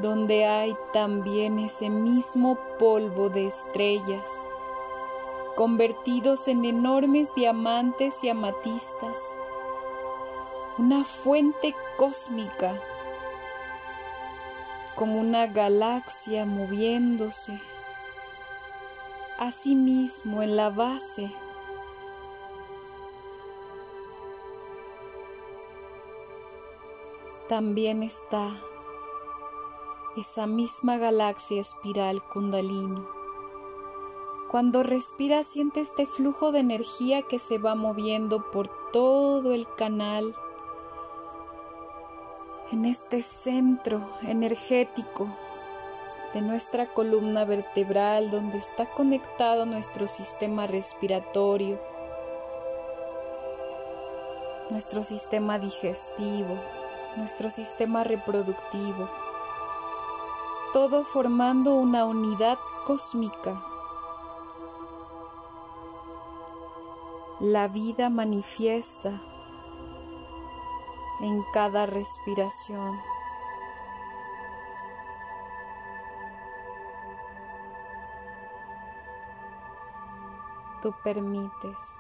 donde 0.02 0.46
hay 0.46 0.76
también 0.94 1.60
ese 1.60 1.90
mismo 1.90 2.58
polvo 2.78 3.30
de 3.30 3.48
estrellas, 3.48 4.48
convertidos 5.56 6.48
en 6.48 6.66
enormes 6.66 7.34
diamantes 7.36 8.24
y 8.24 8.30
amatistas, 8.30 9.36
una 10.78 11.04
fuente 11.04 11.76
cósmica 11.98 12.74
como 14.96 15.20
una 15.20 15.48
galaxia 15.48 16.46
moviéndose. 16.46 17.60
Asimismo, 19.38 20.44
en 20.44 20.58
la 20.58 20.70
base 20.70 21.32
también 27.48 28.04
está 28.04 28.52
esa 30.20 30.48
misma 30.48 30.98
galaxia 30.98 31.62
espiral 31.62 32.22
kundalini. 32.24 33.02
Cuando 34.50 34.84
respiras 34.84 35.48
siente 35.48 35.80
este 35.80 36.06
flujo 36.06 36.52
de 36.52 36.60
energía 36.60 37.22
que 37.22 37.40
se 37.40 37.58
va 37.58 37.76
moviendo 37.76 38.50
por 38.52 38.68
todo 38.92 39.54
el 39.54 39.68
canal 39.76 40.36
en 42.72 42.86
este 42.86 43.22
centro 43.22 44.02
energético 44.24 45.28
de 46.34 46.42
nuestra 46.42 46.88
columna 46.88 47.46
vertebral 47.46 48.30
donde 48.30 48.58
está 48.58 48.86
conectado 48.88 49.66
nuestro 49.66 50.08
sistema 50.08 50.68
respiratorio, 50.68 51.80
nuestro 54.70 55.04
sistema 55.04 55.58
digestivo, 55.58 56.56
nuestro 57.18 57.50
sistema 57.50 58.04
reproductivo, 58.04 59.10
todo 60.74 61.04
formando 61.04 61.74
una 61.74 62.06
unidad 62.06 62.60
cósmica. 62.86 63.60
La 67.40 67.68
vida 67.68 68.10
manifiesta 68.10 69.20
en 71.22 71.44
cada 71.54 71.88
respiración. 71.88 73.00
Tú 80.82 80.94
permites 81.04 82.00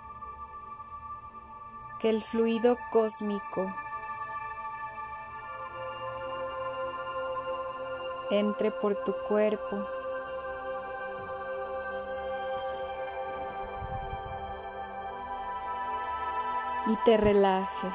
que 1.99 2.09
el 2.09 2.21
fluido 2.21 2.77
cósmico 2.91 3.67
entre 8.31 8.71
por 8.71 8.95
tu 8.95 9.13
cuerpo. 9.27 9.85
Y 16.87 16.95
te 17.05 17.17
relaje. 17.17 17.87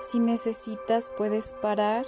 Si 0.00 0.20
necesitas, 0.20 1.10
puedes 1.10 1.52
parar 1.54 2.04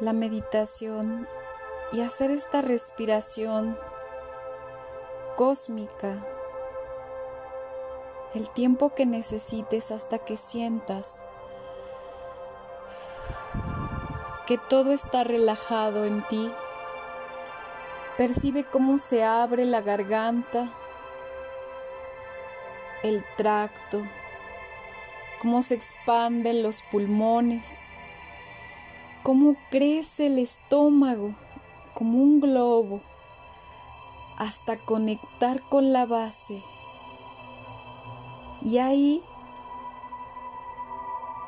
la 0.00 0.12
meditación 0.12 1.28
y 1.92 2.00
hacer 2.00 2.32
esta 2.32 2.60
respiración 2.60 3.78
cósmica 5.36 6.26
el 8.34 8.50
tiempo 8.50 8.94
que 8.94 9.06
necesites 9.06 9.92
hasta 9.92 10.18
que 10.18 10.36
sientas 10.36 11.22
que 14.46 14.58
todo 14.58 14.92
está 14.92 15.24
relajado 15.24 16.04
en 16.04 16.26
ti. 16.28 16.50
Percibe 18.18 18.64
cómo 18.64 18.98
se 18.98 19.24
abre 19.24 19.64
la 19.64 19.80
garganta, 19.80 20.72
el 23.02 23.24
tracto, 23.36 24.02
cómo 25.40 25.62
se 25.62 25.74
expanden 25.74 26.62
los 26.62 26.82
pulmones, 26.82 27.82
cómo 29.22 29.56
crece 29.70 30.26
el 30.28 30.38
estómago 30.38 31.34
como 31.94 32.18
un 32.18 32.40
globo 32.40 33.00
hasta 34.36 34.76
conectar 34.78 35.60
con 35.68 35.92
la 35.92 36.06
base. 36.06 36.62
Y 38.62 38.78
ahí 38.78 39.22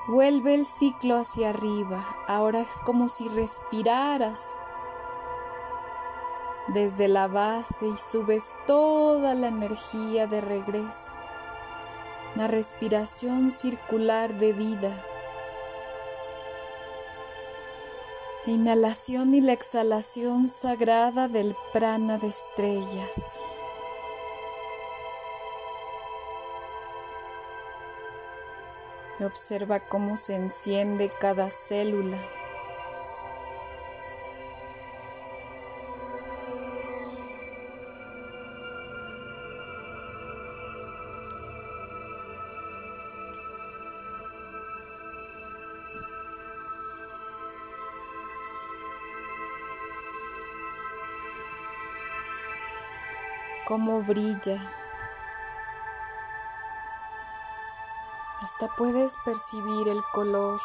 vuelve 0.08 0.54
el 0.54 0.64
ciclo 0.64 1.16
hacia 1.16 1.50
arriba. 1.50 2.04
Ahora 2.26 2.60
es 2.60 2.80
como 2.84 3.08
si 3.08 3.28
respiraras 3.28 4.54
desde 6.68 7.08
la 7.08 7.28
base 7.28 7.86
y 7.86 7.96
subes 7.96 8.54
toda 8.66 9.34
la 9.34 9.48
energía 9.48 10.26
de 10.26 10.40
regreso 10.40 11.12
una 12.36 12.48
respiración 12.48 13.50
circular 13.50 14.36
de 14.36 14.52
vida. 14.52 15.02
La 18.44 18.52
inhalación 18.52 19.32
y 19.32 19.40
la 19.40 19.52
exhalación 19.54 20.46
sagrada 20.46 21.28
del 21.28 21.56
prana 21.72 22.18
de 22.18 22.28
estrellas. 22.28 23.40
Observa 29.24 29.80
cómo 29.80 30.16
se 30.16 30.34
enciende 30.34 31.08
cada 31.08 31.48
célula. 31.50 32.18
cómo 53.66 54.00
brilla. 54.00 54.75
Hasta 58.58 58.74
puedes 58.74 59.18
percibir 59.18 59.86
el 59.86 60.02
color 60.14 60.58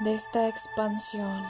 de 0.00 0.14
esta 0.14 0.48
expansión. 0.48 1.46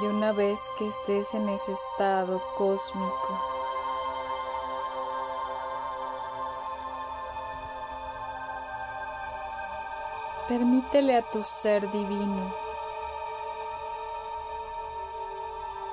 Y 0.00 0.06
una 0.06 0.32
vez 0.32 0.70
que 0.78 0.86
estés 0.86 1.34
en 1.34 1.46
ese 1.50 1.72
estado 1.72 2.42
cósmico, 2.56 3.50
Permítele 10.48 11.16
a 11.16 11.22
tu 11.22 11.42
ser 11.42 11.90
divino 11.90 12.63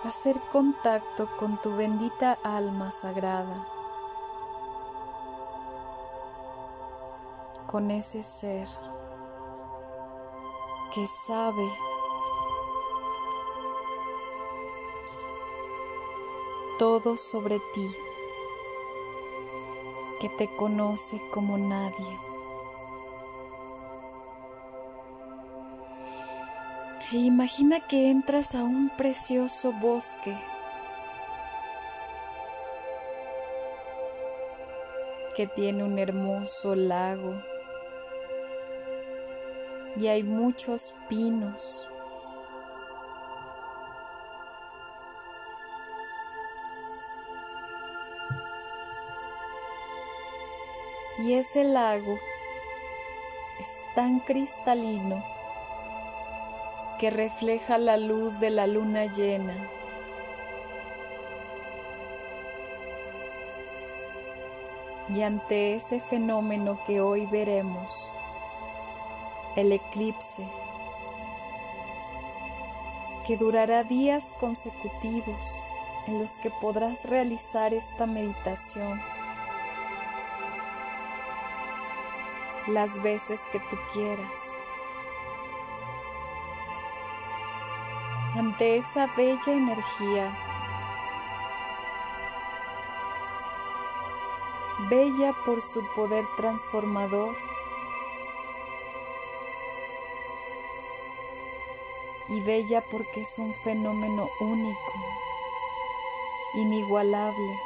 hacer 0.03 0.39
contacto 0.51 1.29
con 1.37 1.61
tu 1.61 1.75
bendita 1.75 2.39
alma 2.43 2.91
sagrada, 2.91 3.67
con 7.67 7.91
ese 7.91 8.23
ser 8.23 8.67
que 10.93 11.05
sabe 11.07 11.67
todo 16.79 17.15
sobre 17.15 17.59
ti, 17.73 17.87
que 20.19 20.29
te 20.29 20.53
conoce 20.55 21.21
como 21.31 21.57
nadie. 21.57 22.30
E 27.13 27.17
imagina 27.17 27.81
que 27.81 28.09
entras 28.09 28.55
a 28.55 28.63
un 28.63 28.87
precioso 28.87 29.73
bosque 29.73 30.33
que 35.35 35.45
tiene 35.45 35.83
un 35.83 35.99
hermoso 35.99 36.73
lago 36.73 37.35
y 39.97 40.07
hay 40.07 40.23
muchos 40.23 40.93
pinos. 41.09 41.85
Y 51.19 51.33
ese 51.33 51.65
lago 51.65 52.17
es 53.59 53.81
tan 53.95 54.21
cristalino 54.21 55.40
que 57.01 57.09
refleja 57.09 57.79
la 57.79 57.97
luz 57.97 58.39
de 58.39 58.51
la 58.51 58.67
luna 58.67 59.07
llena. 59.07 59.55
Y 65.09 65.23
ante 65.23 65.73
ese 65.73 65.99
fenómeno 65.99 66.77
que 66.85 67.01
hoy 67.01 67.25
veremos, 67.25 68.07
el 69.55 69.71
eclipse, 69.71 70.45
que 73.25 73.35
durará 73.35 73.83
días 73.83 74.31
consecutivos 74.39 75.63
en 76.05 76.19
los 76.19 76.37
que 76.37 76.51
podrás 76.51 77.09
realizar 77.09 77.73
esta 77.73 78.05
meditación 78.05 79.01
las 82.67 83.01
veces 83.01 83.47
que 83.51 83.57
tú 83.57 83.77
quieras. 83.91 84.60
Ante 88.61 88.77
esa 88.77 89.07
bella 89.17 89.53
energía, 89.53 90.31
bella 94.87 95.33
por 95.43 95.61
su 95.61 95.83
poder 95.95 96.23
transformador, 96.37 97.35
y 102.29 102.39
bella 102.41 102.81
porque 102.81 103.21
es 103.21 103.39
un 103.39 103.51
fenómeno 103.55 104.29
único, 104.39 104.93
inigualable. 106.53 107.59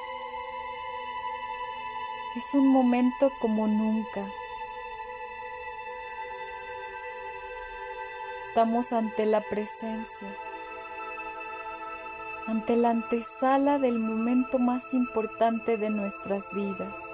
Es 2.37 2.53
un 2.53 2.69
momento 2.69 3.33
como 3.39 3.67
nunca. 3.67 4.25
Estamos 8.37 8.93
ante 8.93 9.25
la 9.25 9.41
presencia, 9.41 10.33
ante 12.47 12.75
la 12.75 12.91
antesala 12.91 13.79
del 13.79 13.99
momento 13.99 14.59
más 14.59 14.93
importante 14.93 15.77
de 15.77 15.89
nuestras 15.89 16.53
vidas, 16.53 17.13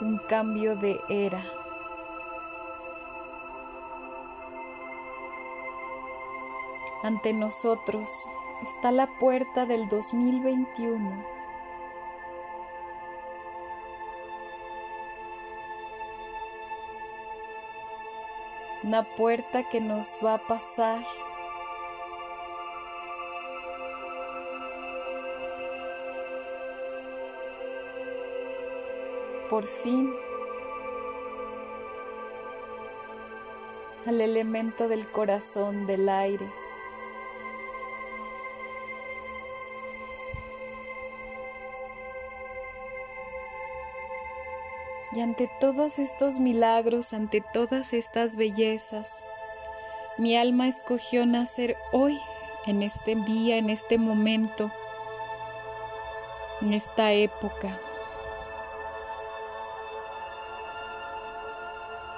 un 0.00 0.18
cambio 0.18 0.76
de 0.76 1.00
era. 1.08 1.42
Ante 7.02 7.32
nosotros 7.32 8.28
está 8.62 8.90
la 8.90 9.06
puerta 9.18 9.64
del 9.64 9.88
2021 9.88 11.36
una 18.86 19.02
puerta 19.02 19.64
que 19.64 19.80
nos 19.80 20.16
va 20.24 20.34
a 20.34 20.38
pasar 20.38 21.00
por 29.48 29.64
fin 29.64 30.12
al 34.06 34.20
elemento 34.20 34.88
del 34.88 35.10
corazón 35.10 35.86
del 35.86 36.08
aire. 36.08 36.46
Y 45.12 45.20
ante 45.20 45.50
todos 45.60 45.98
estos 45.98 46.40
milagros, 46.40 47.14
ante 47.14 47.40
todas 47.40 47.94
estas 47.94 48.36
bellezas, 48.36 49.24
mi 50.18 50.36
alma 50.36 50.68
escogió 50.68 51.24
nacer 51.24 51.76
hoy, 51.90 52.18
en 52.66 52.82
este 52.82 53.14
día, 53.14 53.56
en 53.56 53.70
este 53.70 53.96
momento, 53.96 54.70
en 56.60 56.74
esta 56.74 57.12
época, 57.12 57.80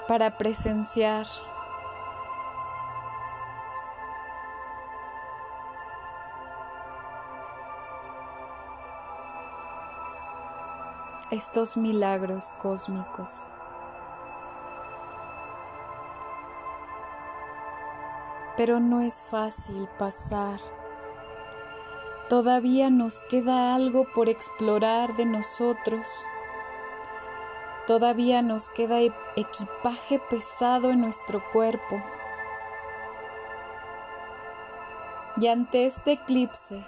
para 0.08 0.38
presenciar 0.38 1.26
estos 11.30 11.76
milagros 11.76 12.48
cósmicos. 12.58 13.44
Pero 18.56 18.80
no 18.80 19.02
es 19.02 19.22
fácil 19.22 19.88
pasar. 19.98 20.58
Todavía 22.28 22.90
nos 22.90 23.20
queda 23.20 23.74
algo 23.74 24.06
por 24.14 24.28
explorar 24.28 25.14
de 25.16 25.26
nosotros. 25.26 26.26
Todavía 27.88 28.42
nos 28.42 28.68
queda 28.68 29.00
e-, 29.00 29.10
equipaje 29.34 30.18
pesado 30.18 30.90
en 30.90 31.00
nuestro 31.00 31.42
cuerpo. 31.50 32.02
Y 35.38 35.46
ante 35.46 35.86
este 35.86 36.12
eclipse, 36.12 36.84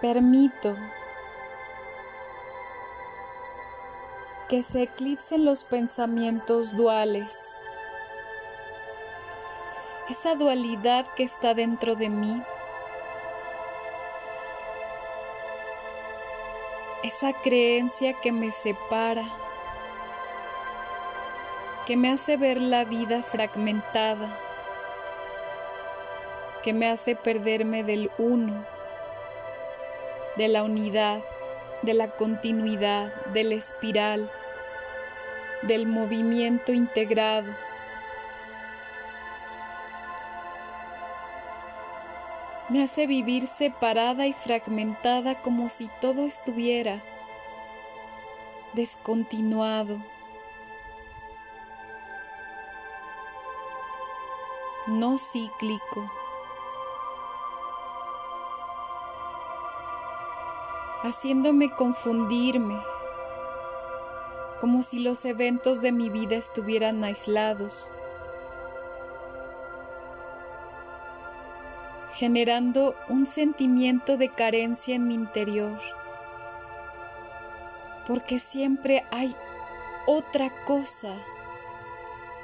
Permito 0.00 0.76
que 4.48 4.62
se 4.62 4.82
eclipsen 4.84 5.44
los 5.44 5.64
pensamientos 5.64 6.74
duales, 6.74 7.58
esa 10.08 10.36
dualidad 10.36 11.06
que 11.16 11.22
está 11.22 11.52
dentro 11.52 11.96
de 11.96 12.08
mí, 12.08 12.42
esa 17.06 17.32
creencia 17.32 18.14
que 18.14 18.32
me 18.32 18.50
separa, 18.50 19.24
que 21.86 21.96
me 21.96 22.10
hace 22.10 22.36
ver 22.36 22.60
la 22.60 22.84
vida 22.84 23.22
fragmentada, 23.22 24.28
que 26.62 26.72
me 26.72 26.88
hace 26.88 27.14
perderme 27.14 27.84
del 27.84 28.10
uno 28.18 28.64
de 30.36 30.48
la 30.48 30.64
unidad, 30.64 31.22
de 31.82 31.94
la 31.94 32.08
continuidad, 32.08 33.12
de 33.32 33.44
la 33.44 33.54
espiral, 33.54 34.30
del 35.62 35.86
movimiento 35.86 36.72
integrado. 36.72 37.50
Me 42.76 42.82
hace 42.82 43.06
vivir 43.06 43.46
separada 43.46 44.26
y 44.26 44.34
fragmentada 44.34 45.40
como 45.40 45.70
si 45.70 45.88
todo 46.02 46.26
estuviera 46.26 47.02
descontinuado. 48.74 49.96
no 54.88 55.16
cíclico. 55.16 56.04
haciéndome 61.02 61.70
confundirme, 61.70 62.78
como 64.60 64.82
si 64.82 64.98
los 64.98 65.24
eventos 65.24 65.80
de 65.80 65.92
mi 65.92 66.10
vida 66.10 66.36
estuvieran 66.36 67.02
aislados, 67.04 67.90
generando 72.16 72.94
un 73.08 73.26
sentimiento 73.26 74.16
de 74.16 74.30
carencia 74.30 74.94
en 74.94 75.06
mi 75.06 75.12
interior, 75.12 75.78
porque 78.06 78.38
siempre 78.38 79.04
hay 79.10 79.36
otra 80.06 80.50
cosa 80.64 81.14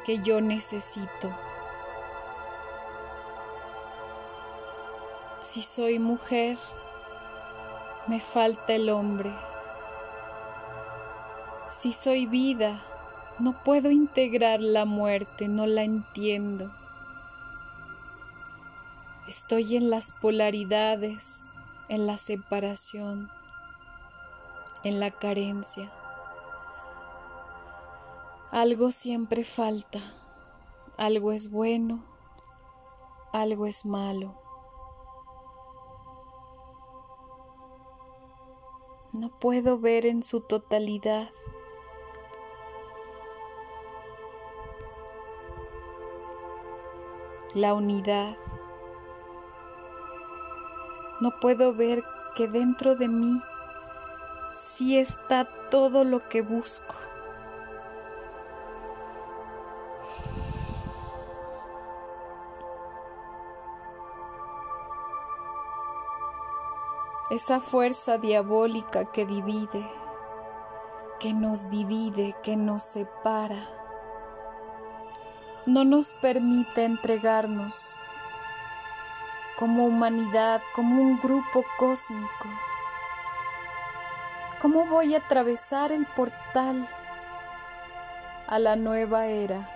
que 0.05 0.19
yo 0.19 0.43
necesito. 0.43 1.35
Si 5.41 5.63
soy 5.63 5.99
mujer, 5.99 6.59
me 8.09 8.21
falta 8.21 8.75
el 8.75 8.91
hombre. 8.91 9.33
Si 11.71 11.95
soy 11.95 12.27
vida, 12.27 12.79
No 13.39 13.55
puedo 13.65 13.91
integrar 13.91 14.61
la 14.61 14.85
muerte, 14.85 15.49
no 15.49 15.67
la 15.67 15.83
entiendo. 15.83 16.71
Estoy 19.29 19.77
en 19.77 19.89
las 19.89 20.11
polaridades, 20.11 21.45
en 21.89 22.07
la 22.07 22.19
separación, 22.19 23.31
en 24.83 24.99
la 24.99 25.11
carencia. 25.13 25.93
Algo 28.51 28.91
siempre 28.91 29.45
falta, 29.45 30.01
algo 30.97 31.33
es 31.33 31.51
bueno, 31.53 32.05
algo 33.33 33.67
es 33.67 33.87
malo. 33.87 34.35
No 39.13 39.29
puedo 39.29 39.79
ver 39.79 40.05
en 40.05 40.23
su 40.23 40.41
totalidad. 40.41 41.31
La 47.55 47.75
unidad. 47.75 48.37
No 51.23 51.31
puedo 51.39 51.73
ver 51.73 52.03
que 52.35 52.49
dentro 52.49 52.97
de 52.97 53.07
mí 53.07 53.41
sí 54.53 54.99
está 54.99 55.45
todo 55.71 56.03
lo 56.03 56.29
que 56.29 56.43
busco. 56.43 56.97
esa 67.31 67.61
fuerza 67.61 68.19
diabólica 68.19 69.07
que 69.07 69.25
divide, 69.25 69.83
que 71.19 71.33
nos 71.33 71.71
divide, 71.71 72.35
que 72.43 72.57
nos 72.57 72.83
separa, 72.83 73.57
no 75.67 75.85
nos 75.85 76.13
permite 76.13 76.85
entregarnos 76.85 78.02
como 79.63 79.87
humanidad, 79.87 80.61
como 80.75 81.01
un 81.01 81.21
grupo 81.21 81.65
cósmico. 81.77 82.49
¿Cómo 84.61 84.87
voy 84.87 85.15
a 85.15 85.19
atravesar 85.19 85.93
el 85.93 86.05
portal 86.05 86.85
a 88.49 88.59
la 88.59 88.75
nueva 88.75 89.27
era? 89.27 89.71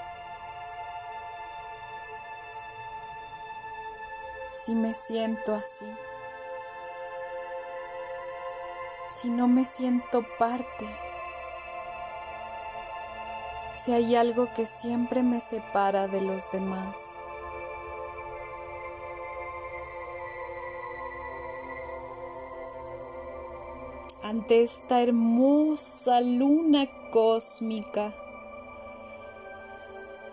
Si 4.50 4.74
me 4.74 4.92
siento 4.92 5.54
así. 5.54 5.86
si 9.08 9.30
no 9.30 9.46
me 9.46 9.64
siento 9.64 10.26
parte, 10.36 10.84
si 13.72 13.92
hay 13.92 14.16
algo 14.16 14.52
que 14.52 14.66
siempre 14.66 15.22
me 15.22 15.40
separa 15.40 16.08
de 16.08 16.22
los 16.22 16.50
demás. 16.50 17.20
Ante 24.28 24.64
esta 24.64 25.02
hermosa 25.02 26.20
luna 26.20 26.88
cósmica, 27.12 28.12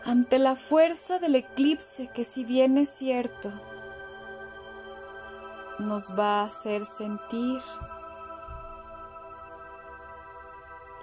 ante 0.04 0.40
la 0.40 0.56
fuerza 0.56 1.20
del 1.20 1.36
eclipse 1.36 2.10
que 2.12 2.24
si 2.24 2.44
bien 2.44 2.80
es 2.80 2.90
cierto, 2.90 3.52
nos 5.78 6.12
va 6.18 6.40
a 6.40 6.46
hacer 6.46 6.88
sentir 6.88 7.62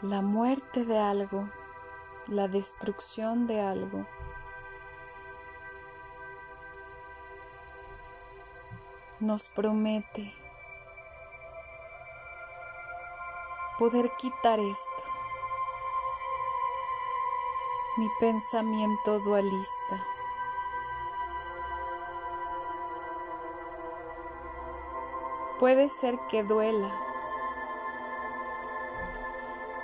la 0.03 0.20
muerte 0.20 0.84
de 0.84 0.99
algo, 0.99 1.47
la 2.26 2.49
destrucción 2.49 3.47
de 3.47 3.61
algo. 3.61 4.05
Nos 9.20 9.49
promete 9.49 10.39
poder 13.80 14.12
quitar 14.18 14.60
esto, 14.60 15.02
mi 17.96 18.08
pensamiento 18.20 19.18
dualista. 19.20 20.06
Puede 25.58 25.88
ser 25.88 26.16
que 26.30 26.42
duela 26.42 26.90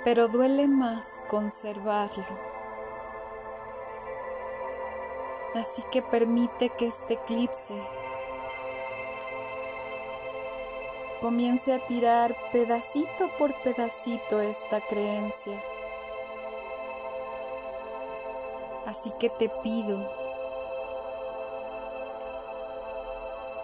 pero 0.07 0.29
duele 0.29 0.69
más 0.69 1.19
conservarlo. 1.27 2.23
Así 5.53 5.83
que 5.91 6.01
permite 6.01 6.69
que 6.69 6.85
este 6.85 7.15
eclipse 7.15 7.75
comience 11.19 11.73
a 11.73 11.79
tirar 11.79 12.35
pedacito 12.51 13.29
por 13.37 13.53
pedacito 13.61 14.39
esta 14.39 14.81
creencia. 14.81 15.61
Así 18.85 19.11
que 19.19 19.29
te 19.29 19.49
pido 19.63 19.99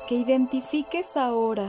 que 0.08 0.16
identifiques 0.16 1.16
ahora 1.16 1.68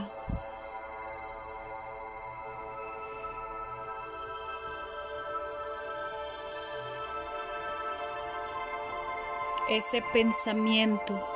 ese 9.69 10.01
pensamiento. 10.13 11.34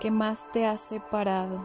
Que 0.00 0.10
más 0.10 0.50
te 0.52 0.66
ha 0.66 0.76
separado, 0.76 1.60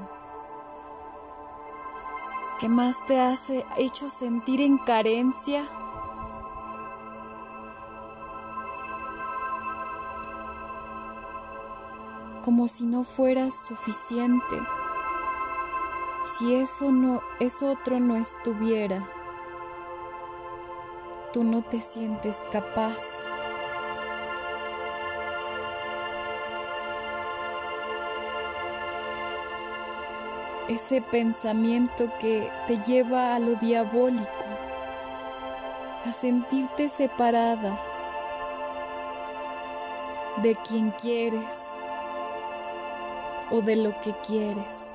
que 2.60 2.70
más 2.70 3.06
te 3.06 3.20
ha 3.20 3.34
hecho 3.78 4.10
sentir 4.10 4.62
en 4.62 4.78
carencia 4.78 5.64
como 12.42 12.68
si 12.68 12.86
no 12.86 13.04
fueras 13.04 13.54
suficiente, 13.54 14.62
si 16.24 16.56
eso 16.56 16.92
no 16.92 17.22
eso 17.40 17.72
otro 17.72 18.00
no 18.00 18.16
estuviera, 18.16 19.04
tú 21.34 21.44
no 21.44 21.62
te 21.62 21.82
sientes 21.82 22.46
capaz. 22.52 23.26
Ese 30.72 31.02
pensamiento 31.02 32.10
que 32.18 32.50
te 32.66 32.78
lleva 32.78 33.36
a 33.36 33.40
lo 33.40 33.56
diabólico, 33.56 34.46
a 36.06 36.14
sentirte 36.14 36.88
separada 36.88 37.78
de 40.38 40.56
quien 40.56 40.92
quieres, 40.92 41.74
o 43.50 43.62
de 43.62 43.76
lo 43.76 44.00
que 44.00 44.14
quieres. 44.26 44.94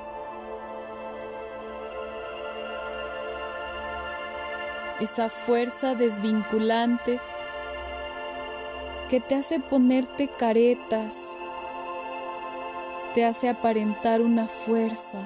Esa 4.99 5.29
fuerza 5.29 5.95
desvinculante 5.95 7.21
que 9.11 9.21
te 9.21 9.35
hace 9.35 9.61
ponerte 9.61 10.27
caretas, 10.27 11.37
te 13.13 13.27
hace 13.27 13.51
aparentar 13.51 14.23
una 14.23 14.49
fuerza, 14.49 15.19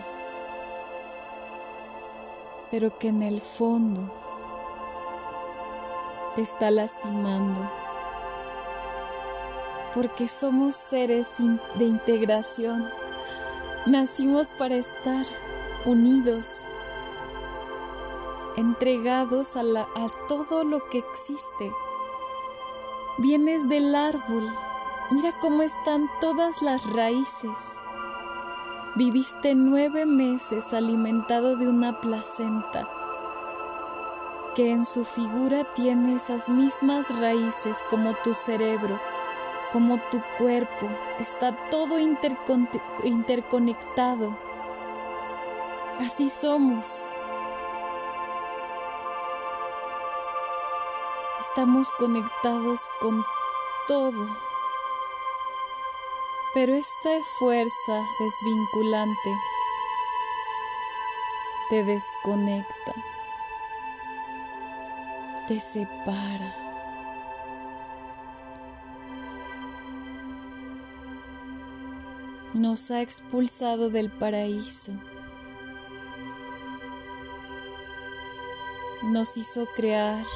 pero 2.70 2.96
que 2.98 3.08
en 3.08 3.22
el 3.22 3.40
fondo 3.40 4.02
te 6.34 6.42
está 6.42 6.70
lastimando 6.70 7.60
porque 9.94 10.28
somos 10.28 10.74
seres 10.74 11.38
de 11.76 11.84
integración 11.84 12.88
Nacimos 13.86 14.50
para 14.50 14.76
estar 14.76 15.24
unidos, 15.86 16.66
entregados 18.58 19.56
a, 19.56 19.62
todo 20.28 20.64
lo 20.64 20.86
que 20.90 20.98
existe. 20.98 21.72
Vienes 23.16 23.70
del 23.70 23.94
árbol, 23.94 24.46
mira 25.12 25.32
cómo 25.40 25.62
están 25.62 26.10
todas 26.20 26.60
las 26.60 26.92
raíces. 26.92 27.78
Viviste 29.00 29.54
nueve 29.54 30.04
meses 30.04 30.74
alimentado 30.74 31.56
de 31.56 31.66
una 31.66 32.02
placenta 32.02 32.86
que 34.54 34.72
en 34.72 34.84
su 34.84 35.06
figura 35.06 35.64
tiene 35.72 36.16
esas 36.16 36.50
mismas 36.50 37.18
raíces 37.18 37.82
como 37.88 38.12
tu 38.16 38.34
cerebro 38.34 39.00
como 39.72 39.96
tu 40.10 40.20
cuerpo 40.36 40.86
está 41.18 41.56
todo 41.70 41.98
interconectado. 41.98 44.36
Así 45.98 46.28
somos. 46.28 47.02
Estamos 51.40 51.90
conectados 51.92 52.86
con 53.00 53.24
todo. 53.88 54.49
Pero 56.52 56.74
esta 56.74 57.22
fuerza 57.38 58.02
desvinculante 58.18 59.30
te 61.68 61.84
desconecta, 61.84 62.92
te 65.46 65.60
separa. 65.60 66.56
Nos 72.54 72.90
ha 72.90 73.00
expulsado 73.00 73.88
del 73.90 74.10
paraíso. 74.10 74.92
Nos 79.02 79.36
hizo 79.36 79.66
crear 79.76 80.26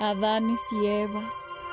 Adanes 0.00 0.60
y 0.72 0.86
Evas. 0.86 1.63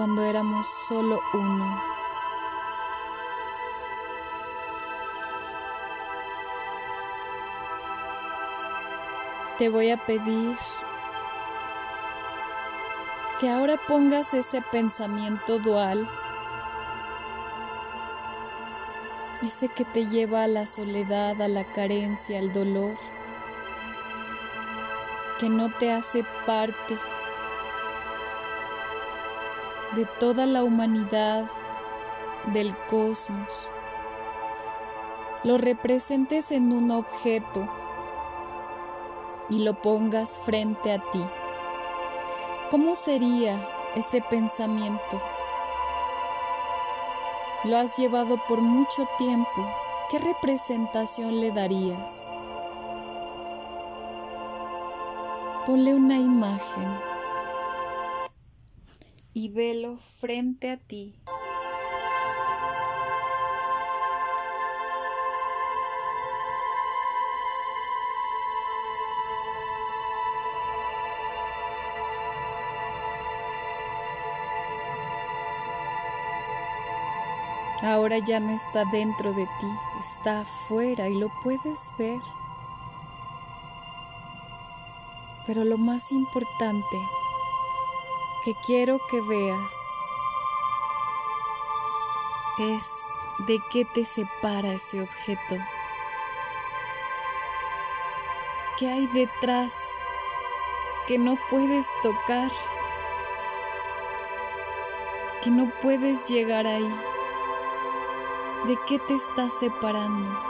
Cuando 0.00 0.24
éramos 0.24 0.66
solo 0.66 1.20
uno. 1.34 1.78
Te 9.58 9.68
voy 9.68 9.90
a 9.90 9.98
pedir 9.98 10.56
que 13.38 13.50
ahora 13.50 13.76
pongas 13.86 14.32
ese 14.32 14.62
pensamiento 14.62 15.58
dual, 15.58 16.08
ese 19.42 19.68
que 19.68 19.84
te 19.84 20.06
lleva 20.06 20.44
a 20.44 20.48
la 20.48 20.64
soledad, 20.64 21.42
a 21.42 21.48
la 21.48 21.64
carencia, 21.64 22.38
al 22.38 22.54
dolor, 22.54 22.94
que 25.38 25.50
no 25.50 25.68
te 25.76 25.92
hace 25.92 26.24
parte 26.46 26.96
de 29.94 30.06
toda 30.20 30.46
la 30.46 30.62
humanidad, 30.62 31.46
del 32.52 32.76
cosmos, 32.88 33.68
lo 35.42 35.58
representes 35.58 36.52
en 36.52 36.72
un 36.72 36.90
objeto 36.90 37.66
y 39.48 39.64
lo 39.64 39.74
pongas 39.74 40.38
frente 40.40 40.92
a 40.92 40.98
ti. 41.10 41.24
¿Cómo 42.70 42.94
sería 42.94 43.58
ese 43.96 44.22
pensamiento? 44.22 45.20
Lo 47.64 47.76
has 47.76 47.96
llevado 47.98 48.38
por 48.48 48.60
mucho 48.60 49.08
tiempo. 49.18 49.68
¿Qué 50.08 50.18
representación 50.18 51.40
le 51.40 51.50
darías? 51.50 52.28
Ponle 55.66 55.94
una 55.94 56.16
imagen 56.16 57.09
y 59.32 59.50
velo 59.50 59.96
frente 59.96 60.70
a 60.70 60.76
ti. 60.76 61.14
Ahora 77.82 78.18
ya 78.18 78.40
no 78.40 78.50
está 78.50 78.84
dentro 78.84 79.32
de 79.32 79.46
ti, 79.58 79.66
está 79.98 80.40
afuera 80.40 81.08
y 81.08 81.18
lo 81.18 81.30
puedes 81.42 81.90
ver. 81.98 82.20
Pero 85.46 85.64
lo 85.64 85.78
más 85.78 86.12
importante 86.12 86.98
que 88.44 88.54
quiero 88.54 88.98
que 89.10 89.20
veas 89.20 89.94
es 92.58 93.06
de 93.46 93.60
qué 93.70 93.84
te 93.84 94.04
separa 94.04 94.74
ese 94.74 95.02
objeto. 95.02 95.56
¿Qué 98.78 98.88
hay 98.88 99.06
detrás 99.08 99.98
que 101.06 101.18
no 101.18 101.38
puedes 101.50 101.86
tocar? 102.02 102.50
Que 105.42 105.50
no 105.50 105.70
puedes 105.82 106.28
llegar 106.28 106.66
ahí. 106.66 106.94
¿De 108.66 108.78
qué 108.86 108.98
te 108.98 109.14
estás 109.14 109.52
separando? 109.58 110.49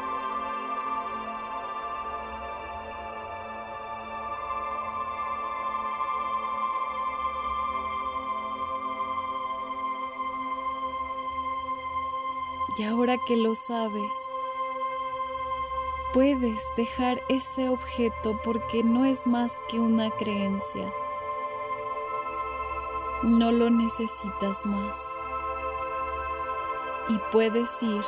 Que 13.31 13.37
lo 13.37 13.55
sabes, 13.55 14.28
puedes 16.12 16.74
dejar 16.74 17.22
ese 17.28 17.68
objeto 17.68 18.37
porque 18.43 18.83
no 18.83 19.05
es 19.05 19.24
más 19.24 19.62
que 19.68 19.78
una 19.78 20.11
creencia. 20.11 20.93
No 23.22 23.53
lo 23.53 23.70
necesitas 23.70 24.66
más. 24.66 25.16
Y 27.09 27.18
puedes 27.31 27.81
ir 27.85 28.03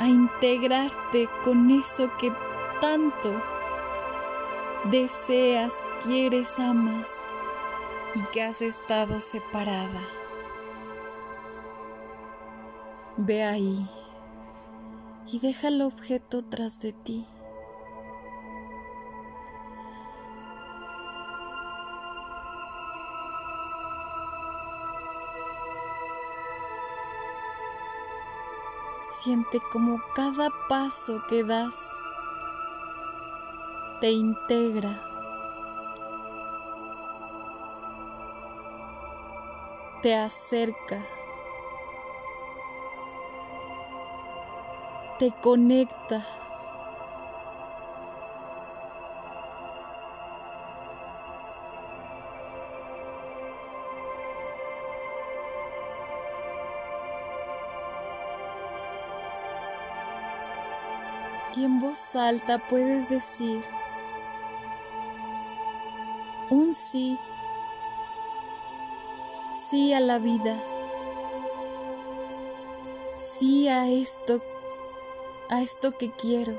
a 0.00 0.08
integrarte 0.08 1.28
con 1.44 1.70
eso 1.70 2.10
que 2.18 2.32
tanto 2.80 3.40
deseas, 4.90 5.84
quieres, 6.04 6.58
amas 6.58 7.28
y 8.16 8.22
que 8.32 8.42
has 8.42 8.62
estado 8.62 9.20
separada. 9.20 10.25
Ve 13.18 13.42
ahí 13.42 13.88
y 15.32 15.38
deja 15.40 15.68
el 15.68 15.80
objeto 15.80 16.42
tras 16.50 16.82
de 16.82 16.92
ti. 16.92 17.26
Siente 29.08 29.60
como 29.72 29.98
cada 30.14 30.50
paso 30.68 31.22
que 31.26 31.42
das 31.42 31.98
te 34.02 34.10
integra. 34.10 34.92
Te 40.02 40.14
acerca 40.14 41.02
te 45.18 45.30
conecta. 45.40 46.24
Y 61.56 61.64
en 61.64 61.80
voz 61.80 62.14
alta 62.14 62.58
puedes 62.58 63.08
decir 63.08 63.64
un 66.50 66.74
sí, 66.74 67.18
sí 69.50 69.94
a 69.94 70.00
la 70.00 70.18
vida, 70.18 70.62
sí 73.16 73.68
a 73.68 73.88
esto 73.88 74.42
a 75.48 75.62
esto 75.62 75.92
que 75.92 76.10
quiero, 76.10 76.58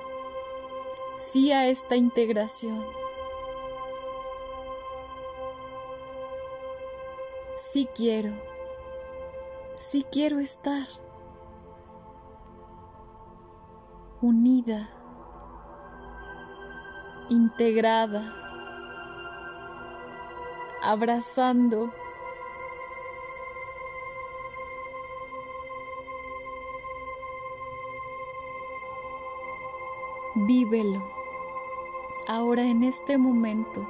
sí 1.18 1.52
a 1.52 1.68
esta 1.68 1.96
integración. 1.96 2.86
Sí 7.56 7.88
quiero, 7.96 8.34
sí 9.80 10.06
quiero 10.12 10.40
estar. 10.40 10.88
Unida, 14.22 14.90
integrada, 17.30 18.34
abrazando 20.82 21.92
vívelo. 30.48 31.04
Ahora 32.28 32.64
en 32.64 32.84
este 32.84 33.18
momento, 33.18 33.88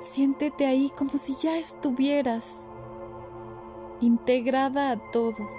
siéntete 0.00 0.66
ahí 0.66 0.90
como 0.90 1.16
si 1.16 1.34
ya 1.34 1.56
estuvieras 1.56 2.68
integrada 4.00 4.90
a 4.90 4.96
todo. 5.10 5.55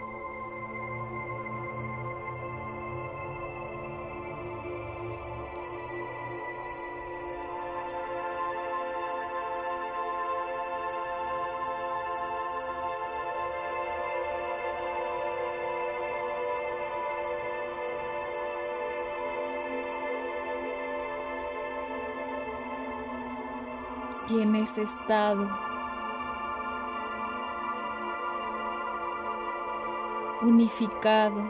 Estado 24.82 25.50
unificado. 30.42 31.44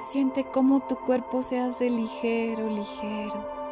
Siente 0.00 0.44
cómo 0.44 0.80
tu 0.80 0.96
cuerpo 0.96 1.42
se 1.42 1.60
hace 1.60 1.88
ligero, 1.88 2.68
ligero. 2.68 3.62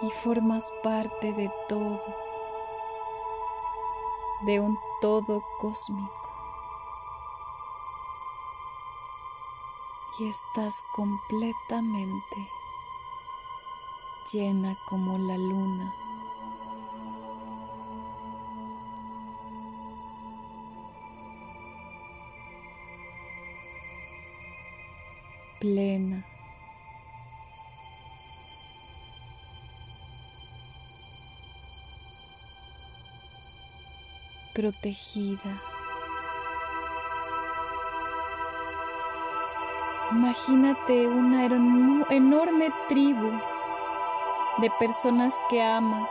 Y 0.00 0.10
formas 0.10 0.72
parte 0.82 1.32
de 1.32 1.50
todo 1.68 2.27
de 4.42 4.60
un 4.60 4.78
todo 5.00 5.42
cósmico. 5.58 6.12
Y 10.18 10.28
estás 10.28 10.82
completamente 10.94 12.48
llena 14.32 14.76
como 14.86 15.16
la 15.18 15.38
luna. 15.38 15.94
plena. 25.58 26.24
Protegida. 34.58 35.62
Imagínate 40.10 41.06
una 41.06 41.44
enorme 42.10 42.68
tribu 42.88 43.30
de 44.60 44.68
personas 44.80 45.36
que 45.48 45.62
amas, 45.62 46.10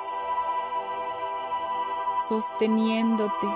sosteniéndote. 2.30 3.48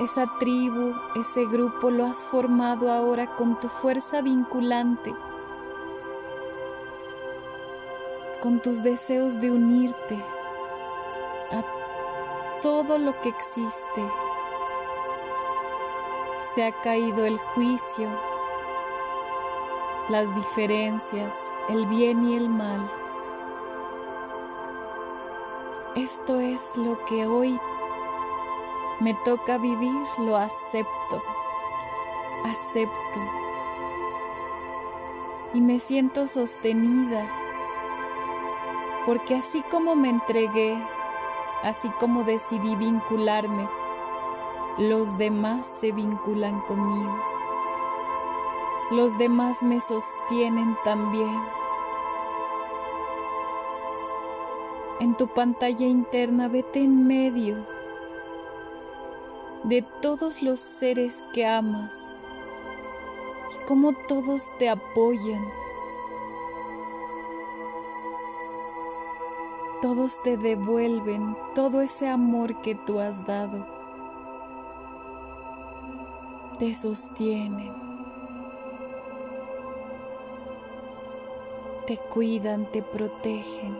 Esa 0.00 0.26
tribu, 0.40 0.96
ese 1.14 1.44
grupo 1.44 1.92
lo 1.92 2.06
has 2.06 2.26
formado 2.26 2.90
ahora 2.90 3.36
con 3.36 3.60
tu 3.60 3.68
fuerza 3.68 4.20
vinculante, 4.20 5.14
con 8.42 8.60
tus 8.60 8.82
deseos 8.82 9.38
de 9.38 9.52
unirte, 9.52 10.18
todo 12.60 12.98
lo 12.98 13.18
que 13.20 13.28
existe. 13.28 14.02
Se 16.42 16.64
ha 16.64 16.72
caído 16.72 17.24
el 17.24 17.38
juicio, 17.38 18.08
las 20.08 20.34
diferencias, 20.34 21.56
el 21.68 21.86
bien 21.86 22.28
y 22.28 22.36
el 22.36 22.48
mal. 22.48 22.90
Esto 25.94 26.40
es 26.40 26.76
lo 26.76 27.04
que 27.04 27.26
hoy 27.26 27.58
me 29.00 29.14
toca 29.14 29.58
vivir, 29.58 30.06
lo 30.18 30.36
acepto, 30.36 31.22
acepto. 32.44 33.20
Y 35.54 35.60
me 35.60 35.78
siento 35.78 36.26
sostenida, 36.26 37.24
porque 39.06 39.36
así 39.36 39.62
como 39.70 39.94
me 39.94 40.10
entregué 40.10 40.76
así 41.62 41.88
como 42.00 42.24
decidí 42.24 42.74
vincularme, 42.76 43.68
los 44.78 45.18
demás 45.18 45.66
se 45.66 45.92
vinculan 45.92 46.60
conmigo. 46.62 47.18
Los 48.90 49.18
demás 49.18 49.62
me 49.62 49.80
sostienen 49.80 50.76
también. 50.84 51.42
En 55.00 55.16
tu 55.16 55.28
pantalla 55.28 55.86
interna 55.86 56.48
vete 56.48 56.82
en 56.82 57.06
medio 57.06 57.66
de 59.64 59.82
todos 60.00 60.42
los 60.42 60.60
seres 60.60 61.24
que 61.32 61.44
amas 61.44 62.16
y 63.52 63.66
cómo 63.66 63.92
todos 64.06 64.50
te 64.58 64.68
apoyan 64.68 65.44
todos 69.80 70.20
te 70.22 70.36
devuelven 70.36 71.36
todo 71.54 71.80
ese 71.80 72.08
amor 72.08 72.60
que 72.62 72.74
tú 72.74 72.98
has 72.98 73.24
dado. 73.26 73.64
Te 76.58 76.74
sostienen. 76.74 77.72
Te 81.86 81.96
cuidan, 81.96 82.66
te 82.66 82.82
protegen. 82.82 83.76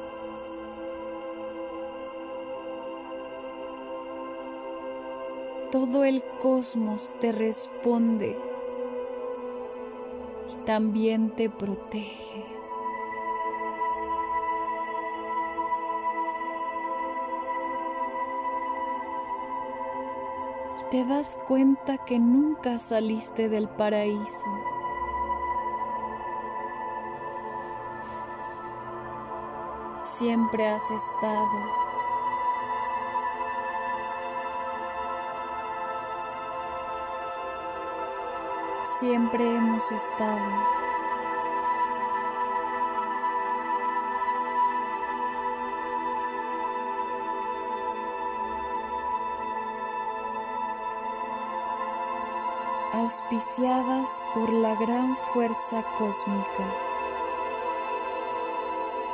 Todo 5.72 6.04
el 6.04 6.22
cosmos 6.40 7.16
te 7.20 7.32
responde 7.32 8.36
y 10.48 10.64
también 10.64 11.30
te 11.30 11.50
protege. 11.50 12.57
Te 20.90 21.04
das 21.04 21.38
cuenta 21.46 21.98
que 21.98 22.18
nunca 22.18 22.78
saliste 22.78 23.48
del 23.50 23.68
paraíso. 23.68 24.46
Siempre 30.02 30.66
has 30.66 30.90
estado. 30.90 31.88
Siempre 38.98 39.56
hemos 39.56 39.92
estado. 39.92 40.87
Auspiciadas 53.08 54.22
por 54.34 54.52
la 54.52 54.74
gran 54.74 55.16
fuerza 55.16 55.82
cósmica, 55.96 56.74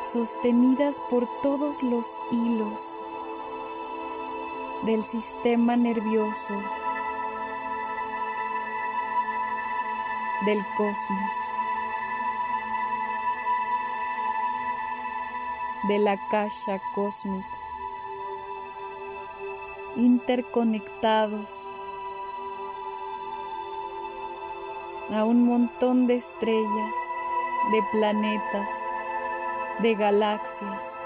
sostenidas 0.03 1.01
por 1.09 1.29
todos 1.43 1.85
los 1.85 2.19
hilos 2.33 3.01
del 4.83 5.05
sistema 5.05 5.77
nervioso 5.77 6.55
del 10.45 10.67
cosmos, 10.77 11.33
de 15.87 16.01
la 16.01 16.17
caja 16.31 16.81
cósmica, 16.97 17.47
interconectados 19.95 21.73
a 25.15 25.25
un 25.25 25.45
montón 25.45 26.09
de 26.09 26.17
estrellas, 26.17 26.97
de 27.71 27.81
planetas, 27.93 28.89
de 29.79 29.95
galaxias. 29.95 31.01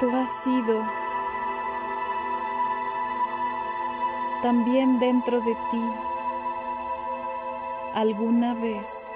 Tú 0.00 0.08
has 0.10 0.30
sido 0.42 0.82
también 4.42 4.98
dentro 4.98 5.40
de 5.40 5.54
ti 5.70 5.82
alguna 7.92 8.54
vez 8.54 9.12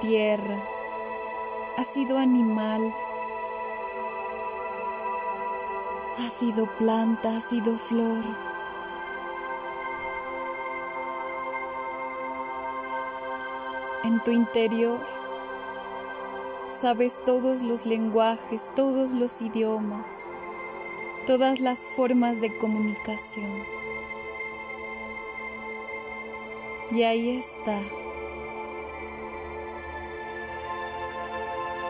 tierra, 0.00 0.56
ha 1.78 1.84
sido 1.84 2.18
animal, 2.18 2.94
ha 6.18 6.28
sido 6.28 6.66
planta, 6.78 7.36
ha 7.36 7.40
sido 7.40 7.76
flor. 7.76 8.24
En 14.04 14.20
tu 14.22 14.30
interior 14.30 15.00
sabes 16.68 17.18
todos 17.24 17.62
los 17.62 17.86
lenguajes, 17.86 18.68
todos 18.74 19.12
los 19.12 19.40
idiomas, 19.40 20.24
todas 21.26 21.60
las 21.60 21.86
formas 21.86 22.40
de 22.40 22.56
comunicación. 22.58 23.50
Y 26.90 27.02
ahí 27.02 27.30
está 27.38 27.80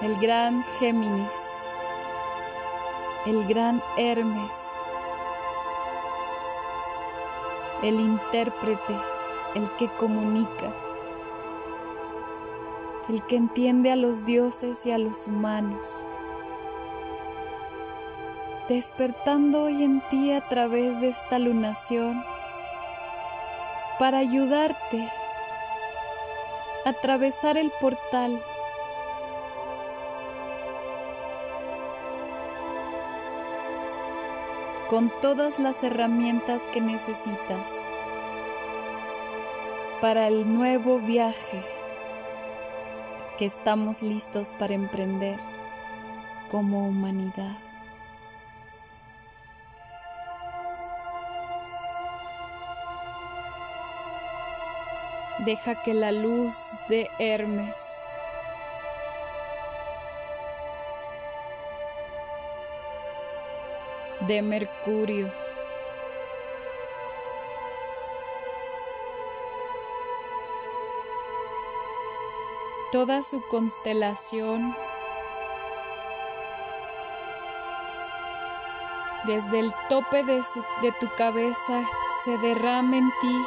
el 0.03 0.17
gran 0.17 0.63
Géminis, 0.79 1.71
el 3.27 3.47
gran 3.47 3.83
Hermes, 3.97 4.77
el 7.83 7.99
intérprete, 7.99 8.95
el 9.55 9.71
que 9.77 9.89
comunica, 9.89 10.75
el 13.09 13.23
que 13.23 13.37
entiende 13.37 13.91
a 13.91 13.97
los 13.97 14.27
dioses 14.27 14.85
y 14.85 14.91
a 14.91 14.99
los 14.99 15.27
humanos, 15.27 16.05
despertando 18.69 19.63
hoy 19.63 19.83
en 19.83 20.03
ti 20.11 20.31
a 20.31 20.47
través 20.47 21.01
de 21.01 21.09
esta 21.09 21.39
lunación 21.39 22.23
para 23.99 24.19
ayudarte 24.19 25.09
a 26.85 26.91
atravesar 26.91 27.57
el 27.57 27.71
portal 27.81 28.39
con 34.95 35.11
todas 35.21 35.59
las 35.59 35.83
herramientas 35.83 36.69
que 36.69 36.81
necesitas 36.81 37.75
para 40.01 40.29
el 40.29 40.55
nuevo 40.55 41.01
viaje 41.01 41.65
que 43.37 43.45
estamos 43.45 44.03
listos 44.03 44.53
para 44.53 44.75
emprender 44.75 45.41
como 46.49 46.87
humanidad. 46.87 47.59
Deja 55.41 55.83
que 55.83 55.93
la 55.93 56.13
luz 56.13 56.71
de 56.89 57.11
Hermes 57.19 58.05
de 64.27 64.43
Mercurio. 64.43 65.31
Toda 72.93 73.23
su 73.23 73.43
constelación 73.49 74.75
desde 79.27 79.59
el 79.59 79.73
tope 79.89 80.23
de, 80.23 80.43
de 80.83 80.93
tu 81.01 81.09
cabeza 81.17 81.83
se 82.23 82.39
derrama 82.39 82.99
en 82.99 83.11
ti. 83.21 83.43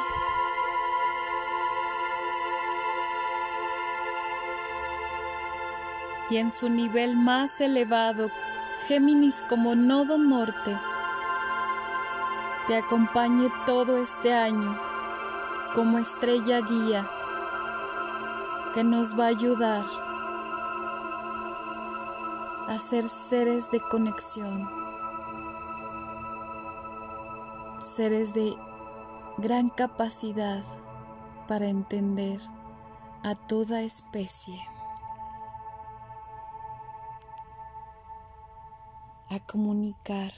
Y 6.30 6.36
en 6.36 6.50
su 6.50 6.68
nivel 6.68 7.16
más 7.16 7.60
elevado, 7.62 8.30
Géminis 8.88 9.44
como 9.50 9.74
nodo 9.74 10.16
norte, 10.16 10.74
te 12.66 12.78
acompañe 12.78 13.50
todo 13.66 13.98
este 13.98 14.32
año 14.32 14.78
como 15.74 15.98
estrella 15.98 16.62
guía 16.62 17.06
que 18.72 18.82
nos 18.84 19.12
va 19.18 19.24
a 19.24 19.28
ayudar 19.28 19.84
a 22.66 22.78
ser 22.78 23.06
seres 23.10 23.70
de 23.70 23.80
conexión, 23.80 24.66
seres 27.80 28.32
de 28.32 28.56
gran 29.36 29.68
capacidad 29.68 30.64
para 31.46 31.66
entender 31.66 32.40
a 33.22 33.34
toda 33.34 33.82
especie. 33.82 34.58
Comunicar. 39.48 40.30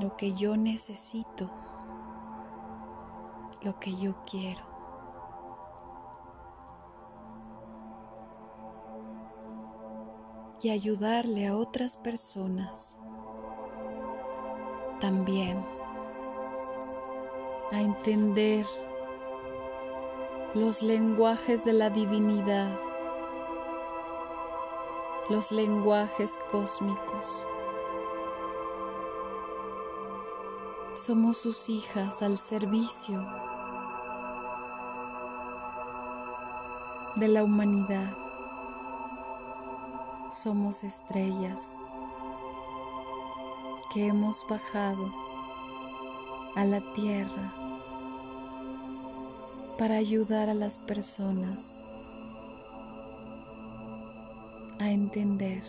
Lo 0.00 0.16
que 0.16 0.32
yo 0.34 0.56
necesito, 0.56 1.48
lo 3.62 3.78
que 3.78 3.94
yo 3.94 4.20
quiero. 4.28 4.73
Y 10.64 10.70
ayudarle 10.70 11.46
a 11.46 11.56
otras 11.58 11.98
personas 11.98 12.98
también 14.98 15.62
a 17.70 17.82
entender 17.82 18.64
los 20.54 20.82
lenguajes 20.82 21.66
de 21.66 21.74
la 21.74 21.90
divinidad, 21.90 22.78
los 25.28 25.52
lenguajes 25.52 26.38
cósmicos. 26.50 27.46
Somos 30.94 31.36
sus 31.36 31.68
hijas 31.68 32.22
al 32.22 32.38
servicio 32.38 33.22
de 37.16 37.28
la 37.28 37.44
humanidad 37.44 38.23
somos 40.34 40.82
estrellas 40.82 41.78
que 43.92 44.08
hemos 44.08 44.44
bajado 44.48 45.14
a 46.56 46.64
la 46.64 46.80
tierra 46.92 47.54
para 49.78 49.94
ayudar 49.94 50.48
a 50.48 50.54
las 50.54 50.76
personas 50.76 51.84
a 54.80 54.90
entender, 54.90 55.62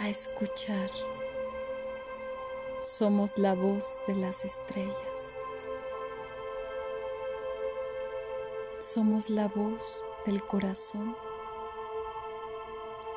a 0.00 0.08
escuchar. 0.08 0.90
Somos 2.82 3.38
la 3.38 3.54
voz 3.54 4.02
de 4.08 4.16
las 4.16 4.44
estrellas. 4.44 5.36
Somos 8.80 9.30
la 9.30 9.46
voz 9.46 10.04
del 10.26 10.42
corazón 10.42 11.14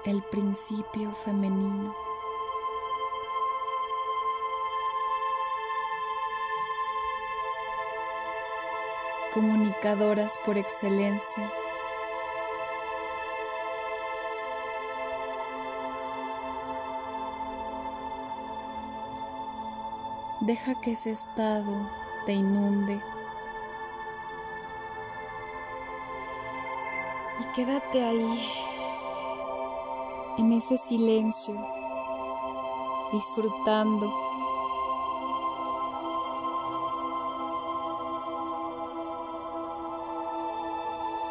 el 0.06 0.22
principio 0.24 1.12
femenino. 1.14 1.96
Comunicadoras 9.34 10.38
por 10.46 10.58
excelencia. 10.58 11.52
Deja 20.42 20.76
que 20.76 20.92
ese 20.92 21.12
estado 21.12 21.90
te 22.26 22.34
inunde 22.34 23.02
y 27.40 27.56
quédate 27.56 28.04
ahí 28.04 28.73
en 30.38 30.52
ese 30.52 30.78
silencio, 30.78 31.56
disfrutando. 33.12 34.12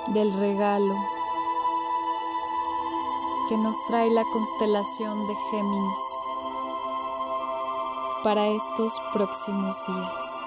del 0.08 0.34
regalo 0.34 0.94
que 3.48 3.56
nos 3.56 3.82
trae 3.86 4.10
la 4.10 4.24
constelación 4.24 5.26
de 5.26 5.34
Géminis. 5.50 6.22
para 8.22 8.46
estos 8.46 9.00
próximos 9.12 9.82
días. 9.86 10.41